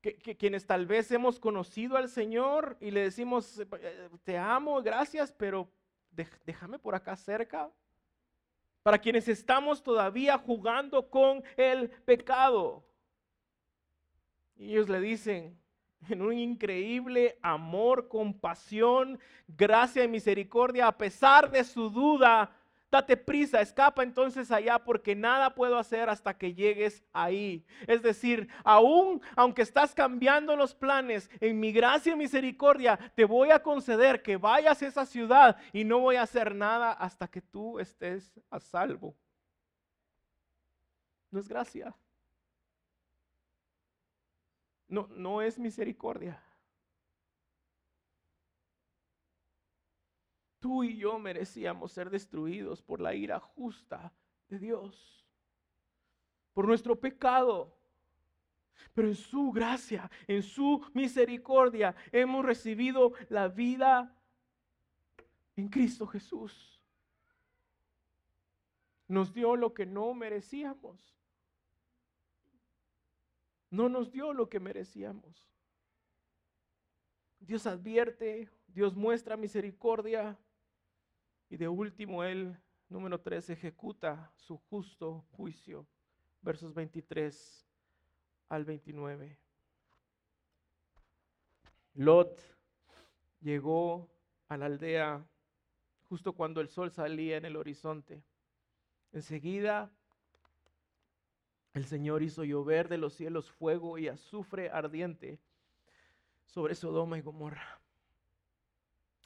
[0.00, 5.32] que, quienes tal vez hemos conocido al Señor y le decimos, eh, te amo, gracias,
[5.32, 5.68] pero
[6.46, 7.68] déjame por acá cerca.
[8.82, 12.84] Para quienes estamos todavía jugando con el pecado.
[14.56, 15.58] Ellos le dicen,
[16.08, 22.50] en un increíble amor, compasión, gracia y misericordia, a pesar de su duda.
[22.90, 27.64] Date prisa, escapa entonces allá porque nada puedo hacer hasta que llegues ahí.
[27.86, 33.50] Es decir, aún aunque estás cambiando los planes, en mi gracia y misericordia te voy
[33.50, 37.42] a conceder que vayas a esa ciudad y no voy a hacer nada hasta que
[37.42, 39.14] tú estés a salvo.
[41.30, 41.94] No es gracia
[44.88, 46.42] no, no es misericordia.
[50.60, 54.12] Tú y yo merecíamos ser destruidos por la ira justa
[54.48, 55.24] de Dios,
[56.52, 57.74] por nuestro pecado.
[58.94, 64.16] Pero en su gracia, en su misericordia, hemos recibido la vida
[65.56, 66.80] en Cristo Jesús.
[69.06, 71.14] Nos dio lo que no merecíamos.
[73.70, 75.46] no nos dio lo que merecíamos.
[77.38, 80.38] Dios advierte, Dios muestra misericordia
[81.50, 82.56] y de último Él,
[82.88, 85.86] número 3, ejecuta su justo juicio.
[86.42, 87.66] Versos 23
[88.48, 89.38] al 29.
[91.94, 92.40] Lot
[93.40, 94.08] llegó
[94.48, 95.26] a la aldea
[96.08, 98.22] justo cuando el sol salía en el horizonte.
[99.12, 99.90] Enseguida
[101.74, 105.38] el Señor hizo llover de los cielos fuego y azufre ardiente
[106.46, 107.77] sobre Sodoma y Gomorra.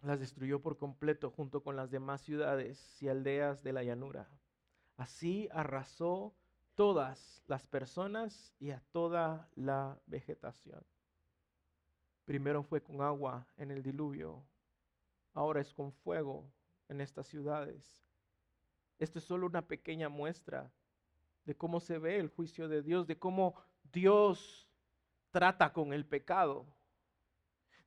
[0.03, 4.29] Las destruyó por completo junto con las demás ciudades y aldeas de la llanura.
[4.97, 6.35] Así arrasó
[6.75, 10.85] todas las personas y a toda la vegetación.
[12.25, 14.43] Primero fue con agua en el diluvio,
[15.35, 16.51] ahora es con fuego
[16.89, 18.03] en estas ciudades.
[18.99, 20.71] Esto es solo una pequeña muestra
[21.45, 23.55] de cómo se ve el juicio de Dios, de cómo
[23.93, 24.69] Dios
[25.31, 26.67] trata con el pecado,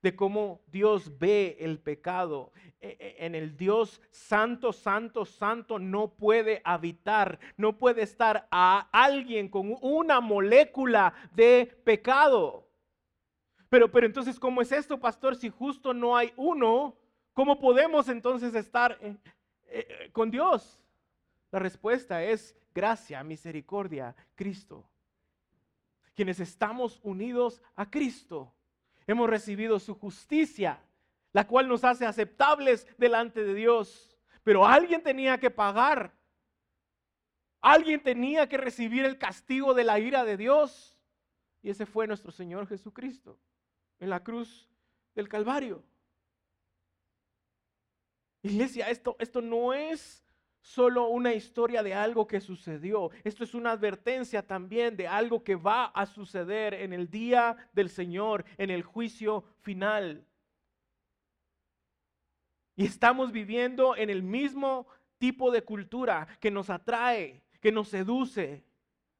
[0.06, 2.52] de cómo Dios ve el pecado.
[2.80, 8.88] E, e, en el Dios santo, santo, santo no puede habitar, no puede estar a
[8.92, 12.68] alguien con una molécula de pecado.
[13.68, 15.34] Pero, pero entonces, ¿cómo es esto, pastor?
[15.34, 16.96] Si justo no hay uno,
[17.32, 19.16] ¿cómo podemos entonces estar eh,
[19.66, 20.80] eh, con Dios?
[21.50, 24.88] La respuesta es gracia, misericordia, Cristo.
[26.14, 28.52] Quienes estamos unidos a Cristo,
[29.06, 30.82] hemos recibido su justicia,
[31.32, 34.18] la cual nos hace aceptables delante de Dios.
[34.42, 36.14] Pero alguien tenía que pagar.
[37.60, 40.98] Alguien tenía que recibir el castigo de la ira de Dios.
[41.62, 43.38] Y ese fue nuestro Señor Jesucristo
[43.98, 44.68] en la cruz
[45.14, 45.82] del Calvario.
[48.42, 50.25] Iglesia, esto, esto no es
[50.66, 53.10] solo una historia de algo que sucedió.
[53.22, 57.88] Esto es una advertencia también de algo que va a suceder en el día del
[57.88, 60.26] Señor, en el juicio final.
[62.74, 64.88] Y estamos viviendo en el mismo
[65.18, 68.64] tipo de cultura que nos atrae, que nos seduce,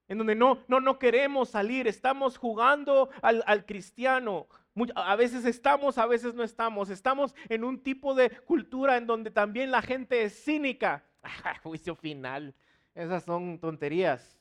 [0.08, 4.48] en donde no, no, no queremos salir, estamos jugando al, al cristiano.
[4.96, 6.90] A veces estamos, a veces no estamos.
[6.90, 11.05] Estamos en un tipo de cultura en donde también la gente es cínica
[11.62, 12.54] juicio final.
[12.94, 14.38] Esas son tonterías.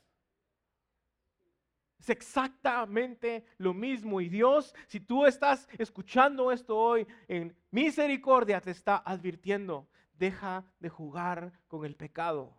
[1.99, 4.21] Es exactamente lo mismo.
[4.21, 10.89] Y Dios, si tú estás escuchando esto hoy, en misericordia te está advirtiendo, deja de
[10.89, 12.55] jugar con el pecado.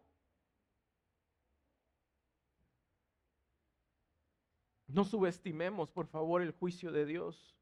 [4.89, 7.57] No subestimemos, por favor, el juicio de Dios.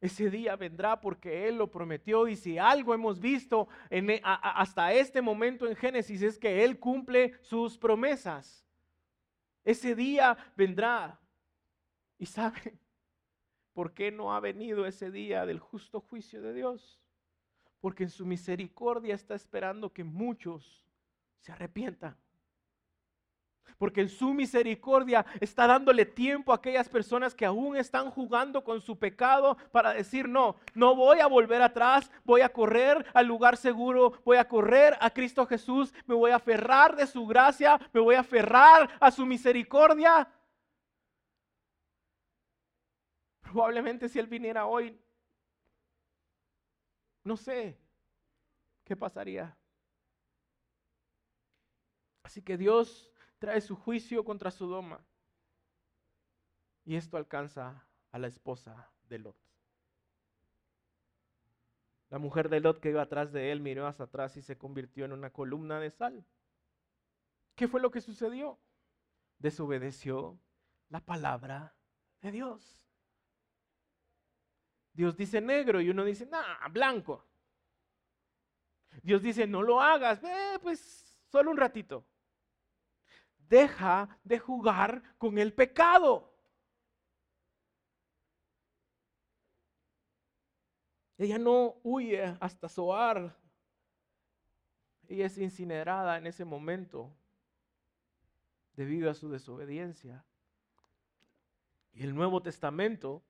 [0.00, 5.20] Ese día vendrá porque Él lo prometió y si algo hemos visto e, hasta este
[5.20, 8.66] momento en Génesis es que Él cumple sus promesas.
[9.62, 11.20] Ese día vendrá.
[12.16, 12.78] ¿Y sabe
[13.74, 16.98] por qué no ha venido ese día del justo juicio de Dios?
[17.80, 20.86] Porque en su misericordia está esperando que muchos
[21.40, 22.16] se arrepientan
[23.78, 28.80] porque en su misericordia está dándole tiempo a aquellas personas que aún están jugando con
[28.80, 33.56] su pecado para decir, no, no voy a volver atrás, voy a correr al lugar
[33.56, 38.00] seguro, voy a correr a Cristo Jesús, me voy a aferrar de su gracia, me
[38.00, 40.28] voy a aferrar a su misericordia.
[43.40, 44.96] Probablemente si Él viniera hoy,
[47.24, 47.78] no sé
[48.84, 49.56] qué pasaría.
[52.22, 53.09] Así que Dios
[53.40, 55.04] trae su juicio contra Sodoma.
[56.84, 59.36] Y esto alcanza a la esposa de Lot.
[62.10, 65.04] La mujer de Lot que iba atrás de él miró hacia atrás y se convirtió
[65.04, 66.24] en una columna de sal.
[67.54, 68.58] ¿Qué fue lo que sucedió?
[69.38, 70.38] Desobedeció
[70.88, 71.74] la palabra
[72.20, 72.88] de Dios.
[74.92, 77.24] Dios dice negro y uno dice, nah, blanco.
[79.02, 82.04] Dios dice, no lo hagas, eh, pues solo un ratito
[83.50, 86.32] deja de jugar con el pecado.
[91.18, 93.36] Ella no huye hasta Zoar.
[95.08, 97.12] Ella es incinerada en ese momento
[98.74, 100.24] debido a su desobediencia.
[101.92, 103.22] Y el Nuevo Testamento,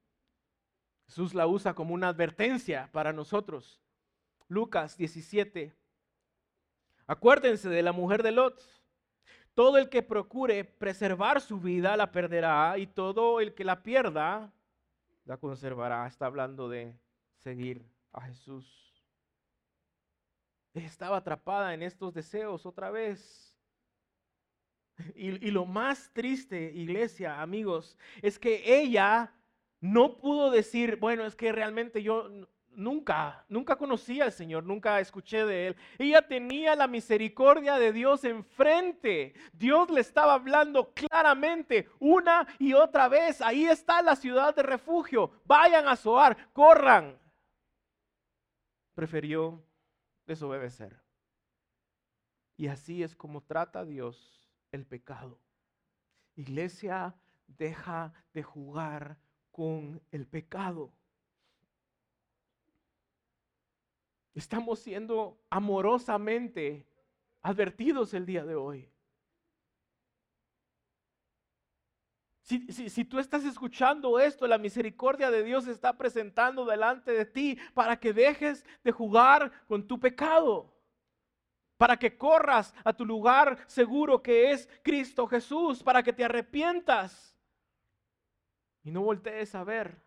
[1.07, 3.81] Jesús la usa como una advertencia para nosotros.
[4.49, 5.73] Lucas 17.
[7.07, 8.80] Acuérdense de la mujer de Lot.
[9.61, 14.51] Todo el que procure preservar su vida la perderá y todo el que la pierda
[15.27, 16.07] la conservará.
[16.07, 16.99] Está hablando de
[17.37, 19.05] seguir a Jesús.
[20.73, 23.55] Estaba atrapada en estos deseos otra vez.
[25.15, 29.31] Y, y lo más triste, iglesia, amigos, es que ella
[29.79, 32.31] no pudo decir, bueno, es que realmente yo
[32.73, 35.77] nunca, nunca conocí al Señor, nunca escuché de Él.
[35.99, 39.35] Ella tenía la misericordia de Dios enfrente.
[39.53, 43.41] Dios le estaba hablando claramente una y otra vez.
[43.41, 45.31] Ahí está la ciudad de refugio.
[45.45, 47.19] Vayan a Zoar, corran.
[48.95, 49.63] Prefirió
[50.27, 51.01] desobedecer.
[52.57, 55.41] Y así es como trata Dios el pecado.
[56.37, 57.15] Iglesia,
[57.47, 59.19] deja de jugar
[59.51, 60.93] con el pecado.
[64.35, 66.87] Estamos siendo amorosamente
[67.43, 68.91] advertidos el día de hoy.
[72.43, 77.57] Si, tú estás escuchando esto, la misericordia de Dios se está presentando delante de ti
[77.75, 80.69] para que dejes de jugar con tu pecado,
[81.77, 87.37] para que corras a tu lugar seguro que es Cristo Jesús, para que te arrepientas
[88.83, 90.03] y no voltees a ver.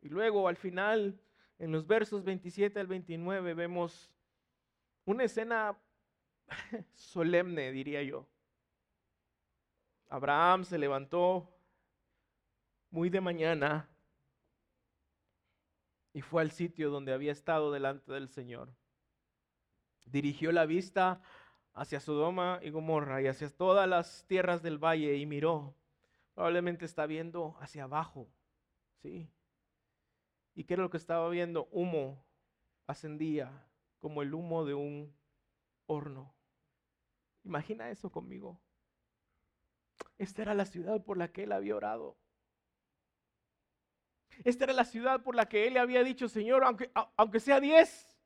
[0.00, 1.20] Y luego al final
[1.58, 4.10] en los versos 27 al 29 vemos
[5.04, 5.76] una escena
[6.94, 8.26] solemne, diría yo.
[10.08, 11.52] Abraham se levantó
[12.90, 13.88] muy de mañana
[16.12, 18.72] y fue al sitio donde había estado delante del Señor.
[20.06, 21.20] Dirigió la vista
[21.74, 25.74] hacia Sodoma y Gomorra y hacia todas las tierras del valle y miró.
[26.34, 28.28] Probablemente está viendo hacia abajo,
[29.02, 29.28] ¿sí?
[30.58, 31.68] ¿Y qué era lo que estaba viendo?
[31.70, 32.26] Humo
[32.88, 33.64] ascendía
[34.00, 35.14] como el humo de un
[35.86, 36.34] horno.
[37.44, 38.60] Imagina eso conmigo.
[40.18, 42.18] Esta era la ciudad por la que él había orado.
[44.42, 47.60] Esta era la ciudad por la que él le había dicho, Señor, aunque, aunque sea
[47.60, 48.18] diez.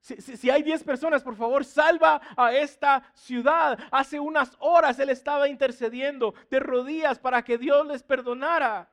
[0.00, 3.78] Si, si, hay diez personas, por favor, salva a esta ciudad.
[3.92, 8.91] Hace unas horas él estaba intercediendo de rodillas para que Dios les perdonara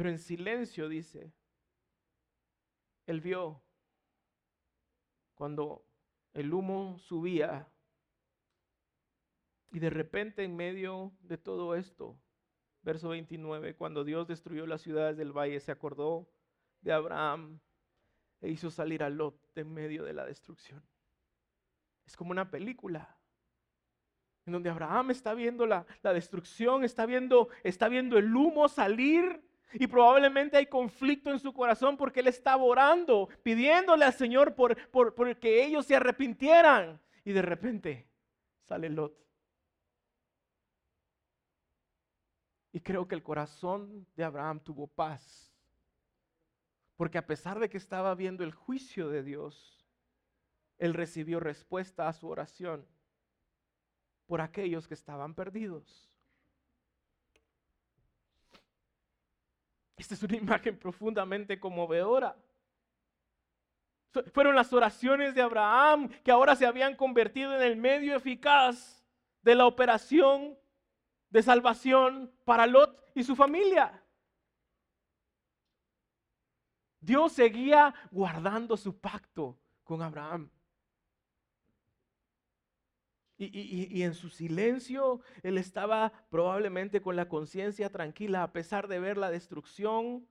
[0.00, 1.30] pero en silencio dice,
[3.04, 3.62] él vio
[5.34, 5.84] cuando
[6.32, 7.70] el humo subía
[9.70, 12.18] y de repente en medio de todo esto,
[12.80, 16.30] verso 29, cuando Dios destruyó las ciudades del valle, se acordó
[16.80, 17.60] de Abraham
[18.40, 20.82] e hizo salir a Lot en medio de la destrucción.
[22.06, 23.18] Es como una película
[24.46, 29.49] en donde Abraham está viendo la, la destrucción, está viendo, está viendo el humo salir
[29.72, 34.76] y probablemente hay conflicto en su corazón porque él estaba orando, pidiéndole al Señor por,
[34.90, 37.00] por, que ellos se arrepintieran.
[37.24, 38.08] Y de repente
[38.62, 39.16] sale Lot.
[42.72, 45.52] Y creo que el corazón de Abraham tuvo paz.
[46.96, 49.86] Porque a pesar de que estaba viendo el juicio de Dios,
[50.78, 52.86] él recibió respuesta a su oración
[54.26, 56.09] por aquellos que estaban perdidos.
[60.00, 62.34] Esta es una imagen profundamente conmovedora.
[64.32, 69.04] Fueron las oraciones de Abraham que ahora se habían convertido en el medio eficaz
[69.42, 70.58] de la operación
[71.28, 74.02] de salvación para Lot y su familia.
[76.98, 80.50] Dios seguía guardando su pacto con Abraham.
[83.42, 89.16] Y, en su silencio, él estaba probablemente con la conciencia tranquila a pesar de ver
[89.16, 90.28] la destrucción,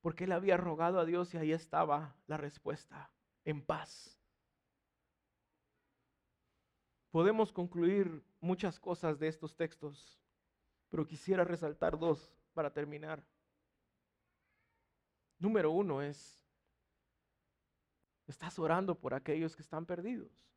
[0.00, 3.12] porque él había rogado a Dios y ahí estaba la respuesta,
[3.44, 4.18] en paz.
[7.12, 10.20] Podemos concluir muchas cosas de estos textos,
[10.88, 13.24] pero quisiera resaltar dos para terminar.
[15.38, 16.42] Número uno es,
[18.26, 20.49] estás orando por aquellos que están perdidos.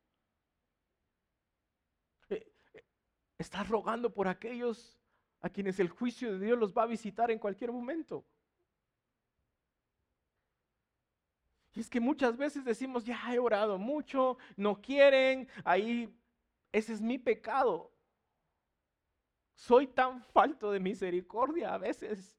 [3.38, 4.98] Estás rogando por aquellos
[5.40, 8.24] a quienes el juicio de Dios los va a visitar en cualquier momento.
[11.74, 16.16] Y es que muchas veces decimos, ya he orado mucho, no quieren, ahí
[16.70, 17.92] ese es mi pecado.
[19.56, 22.38] Soy tan falto de misericordia a veces.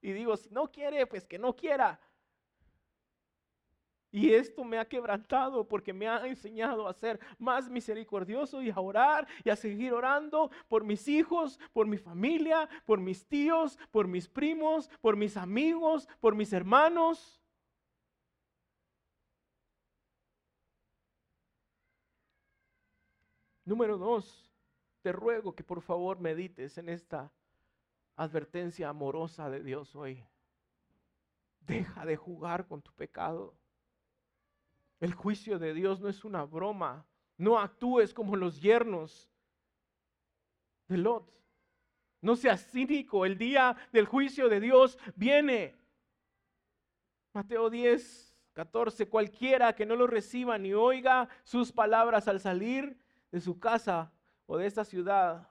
[0.00, 1.98] Y digo, si no quiere, pues que no quiera.
[4.16, 8.80] Y esto me ha quebrantado porque me ha enseñado a ser más misericordioso y a
[8.80, 14.08] orar y a seguir orando por mis hijos, por mi familia, por mis tíos, por
[14.08, 17.42] mis primos, por mis amigos, por mis hermanos.
[23.66, 24.50] Número dos,
[25.02, 27.30] te ruego que por favor medites en esta
[28.16, 30.24] advertencia amorosa de Dios hoy.
[31.60, 33.54] Deja de jugar con tu pecado.
[35.00, 39.30] El juicio de Dios no es una broma No actúes como los yernos
[40.88, 41.30] de Lot.
[42.22, 45.74] No seas cínico, el día del juicio de Dios viene.
[47.34, 52.98] Mateo 10, 14, cualquiera que no lo reciba ni oiga sus palabras al salir
[53.30, 54.12] de su casa
[54.46, 55.50] o de esta ciudad,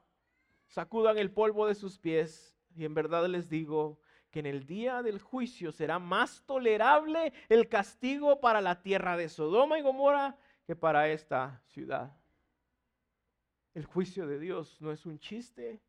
[0.68, 4.00] sacudan el polvo de sus pies y en verdad les digo
[4.36, 9.30] que en el día del juicio será más tolerable el castigo para la tierra de
[9.30, 10.36] Sodoma y Gomorra
[10.68, 12.14] que para esta ciudad.
[13.74, 15.80] El juicio de Dios no es un chiste.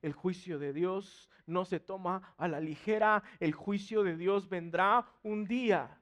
[0.00, 3.22] El juicio de Dios no se toma a la ligera.
[3.38, 5.96] El juicio de Dios vendrá un día.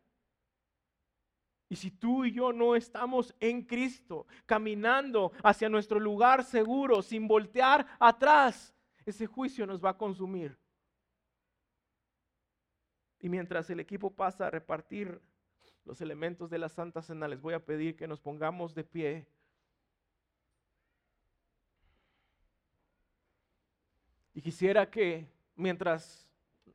[1.69, 7.29] Y si tú y yo no estamos en Cristo, caminando hacia nuestro lugar seguro, sin
[7.29, 8.75] voltear atrás,
[9.05, 10.60] ese juicio nos va a consumir.
[13.21, 15.21] Y mientras el equipo pasa a repartir
[15.85, 19.27] los elementos de la Santa Cena, les voy a pedir que nos pongamos de pie.
[24.33, 26.27] Y quisiera que mientras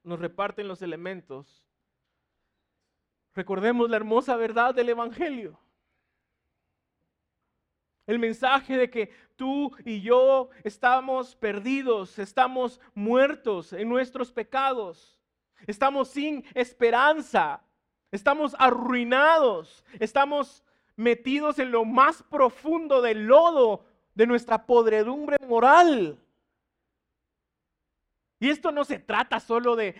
[0.04, 1.66] nos reparten los elementos,
[3.34, 5.60] recordemos la hermosa verdad del Evangelio.
[8.06, 15.20] El mensaje de que tú y yo estamos perdidos, estamos muertos en nuestros pecados,
[15.68, 17.62] estamos sin esperanza,
[18.12, 20.64] estamos arruinados, estamos
[20.96, 26.18] metidos en lo más profundo del lodo de nuestra podredumbre moral.
[28.40, 29.96] Y esto no se trata solo de,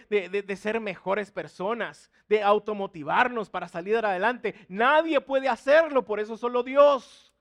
[0.58, 4.56] ser mejores personas, de automotivarnos para salir adelante.
[4.68, 7.34] Nadie puede hacerlo, por eso solo Dios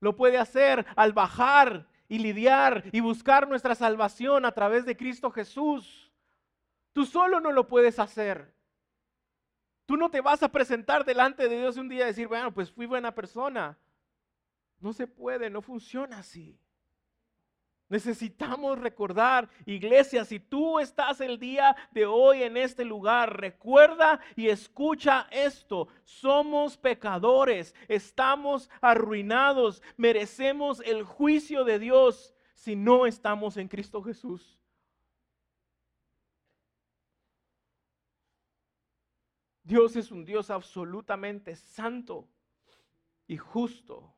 [0.00, 5.30] lo puede hacer al bajar y lidiar y buscar nuestra salvación a través de Cristo
[5.30, 6.03] Jesús.
[6.94, 8.54] Tú solo no lo puedes hacer.
[9.84, 12.70] Tú no te vas a presentar delante de Dios un día y decir, bueno, pues
[12.70, 13.76] fui buena persona.
[14.78, 16.56] No se puede, no funciona así.
[17.88, 24.48] Necesitamos recordar, iglesia, si tú estás el día de hoy en este lugar, recuerda y
[24.48, 25.88] escucha esto.
[26.04, 34.63] Somos pecadores, estamos arruinados, merecemos el juicio de Dios si no estamos en Cristo Jesús.
[39.64, 42.28] Dios es un Dios absolutamente santo
[43.26, 44.14] y justo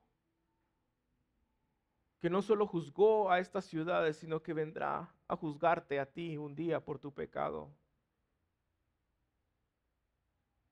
[2.20, 6.57] que no solo juzgó a estas ciudades, sino que vendrá a juzgarte a ti un
[6.57, 7.70] día por tu pecado.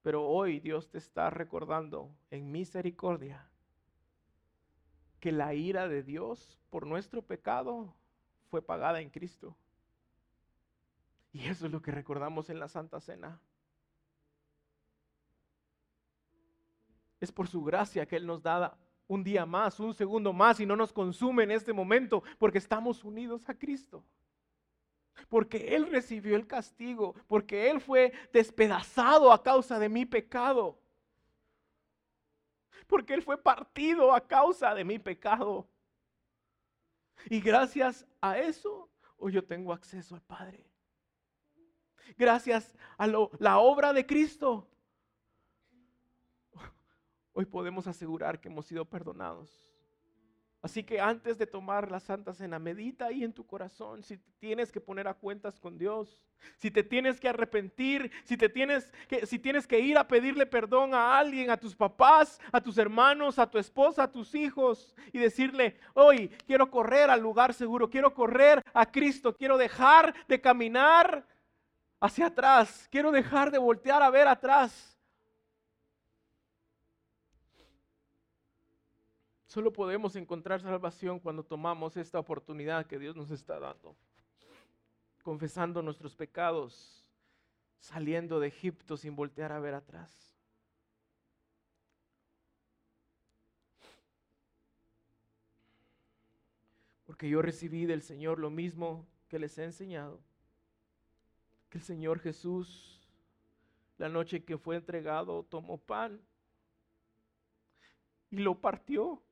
[0.02, 3.48] Pero hoy Dios te está recordando en misericordia
[5.20, 7.94] que la ira de Dios por nuestro pecado
[8.50, 9.56] fue pagada en Cristo.
[11.32, 13.40] Y eso es lo que recordamos en la Santa Cena.
[17.24, 18.76] Es por su gracia que Él nos da
[19.08, 23.02] un día más, un segundo más y no nos consume en este momento porque estamos
[23.02, 24.04] unidos a Cristo.
[25.30, 30.78] Porque Él recibió el castigo, porque Él fue despedazado a causa de mi pecado.
[32.86, 35.66] Porque Él fue partido a causa de mi pecado.
[37.30, 40.62] Y gracias a eso, hoy yo tengo acceso al Padre.
[42.18, 44.68] Gracias a la obra de Cristo,
[47.34, 49.50] hoy podemos asegurar que hemos sido perdonados.
[50.64, 54.72] Así que antes de tomar la Santa Cena, medita ahí en tu corazón si tienes
[54.72, 56.24] que poner a cuentas con Dios,
[56.56, 60.46] si te tienes que arrepentir, si te tienes que si tienes que ir a pedirle
[60.46, 64.94] perdón a alguien, a tus papás, a tus hermanos, a tu esposa, a tus hijos
[65.12, 70.40] y decirle, "Hoy quiero correr al lugar seguro, quiero correr a Cristo, quiero dejar de
[70.40, 71.26] caminar
[72.00, 74.93] hacia atrás, quiero dejar de voltear a ver atrás."
[79.54, 83.94] Solo podemos encontrar salvación cuando tomamos esta oportunidad que Dios nos está dando,
[85.22, 87.08] confesando nuestros pecados,
[87.78, 90.36] saliendo de Egipto sin voltear a ver atrás.
[97.06, 100.18] Porque yo recibí del Señor lo mismo que les he enseñado,
[101.70, 103.08] que el Señor Jesús,
[103.98, 106.20] la noche que fue entregado, tomó pan
[108.32, 109.22] y lo partió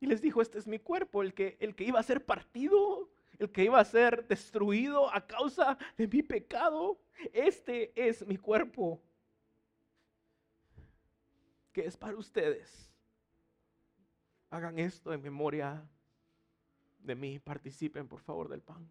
[0.00, 3.10] y les dijo, este es mi cuerpo, el que, el que iba a ser partido,
[3.38, 6.98] el que iba a ser destruido a causa de mi pecado.
[7.32, 9.00] Este es mi cuerpo,
[11.72, 12.92] que es para ustedes.
[14.50, 15.86] Hagan esto en memoria
[17.00, 17.38] de mí.
[17.38, 18.90] Participen, por favor, del pan.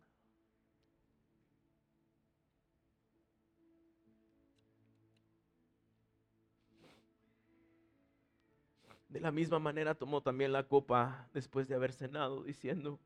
[9.18, 13.00] De la misma manera tomó también la copa después de haber cenado, diciendo,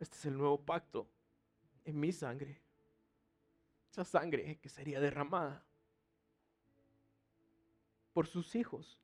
[0.00, 1.06] este es el nuevo pacto
[1.84, 2.60] en mi sangre,
[3.92, 5.64] esa sangre que sería derramada
[8.12, 8.98] por sus hijos,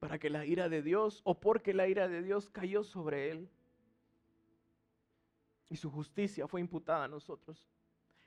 [0.00, 3.48] para que la ira de Dios, o porque la ira de Dios cayó sobre él,
[5.68, 7.64] y su justicia fue imputada a nosotros.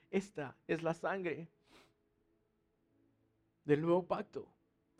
[0.09, 1.49] Esta es la sangre
[3.65, 4.52] del nuevo pacto.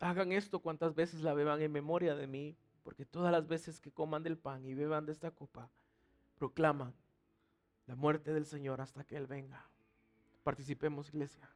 [0.04, 3.90] Hagan esto cuantas veces la beban en memoria de mí, porque todas las veces que
[3.90, 5.70] coman del pan y beban de esta copa,
[6.36, 6.92] proclaman
[7.86, 9.66] la muerte del Señor hasta que Él venga.
[10.42, 11.48] Participemos, iglesia.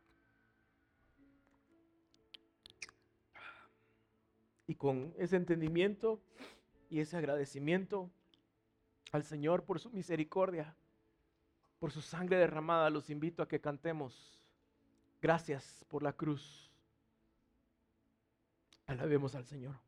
[4.67, 6.19] Y con ese entendimiento
[6.89, 8.11] y ese agradecimiento
[9.13, 10.75] al Señor por su misericordia,
[11.79, 14.41] por su sangre derramada, los invito a que cantemos.
[15.21, 16.68] Gracias por la cruz.
[18.89, 19.88] Alabemos al Señor.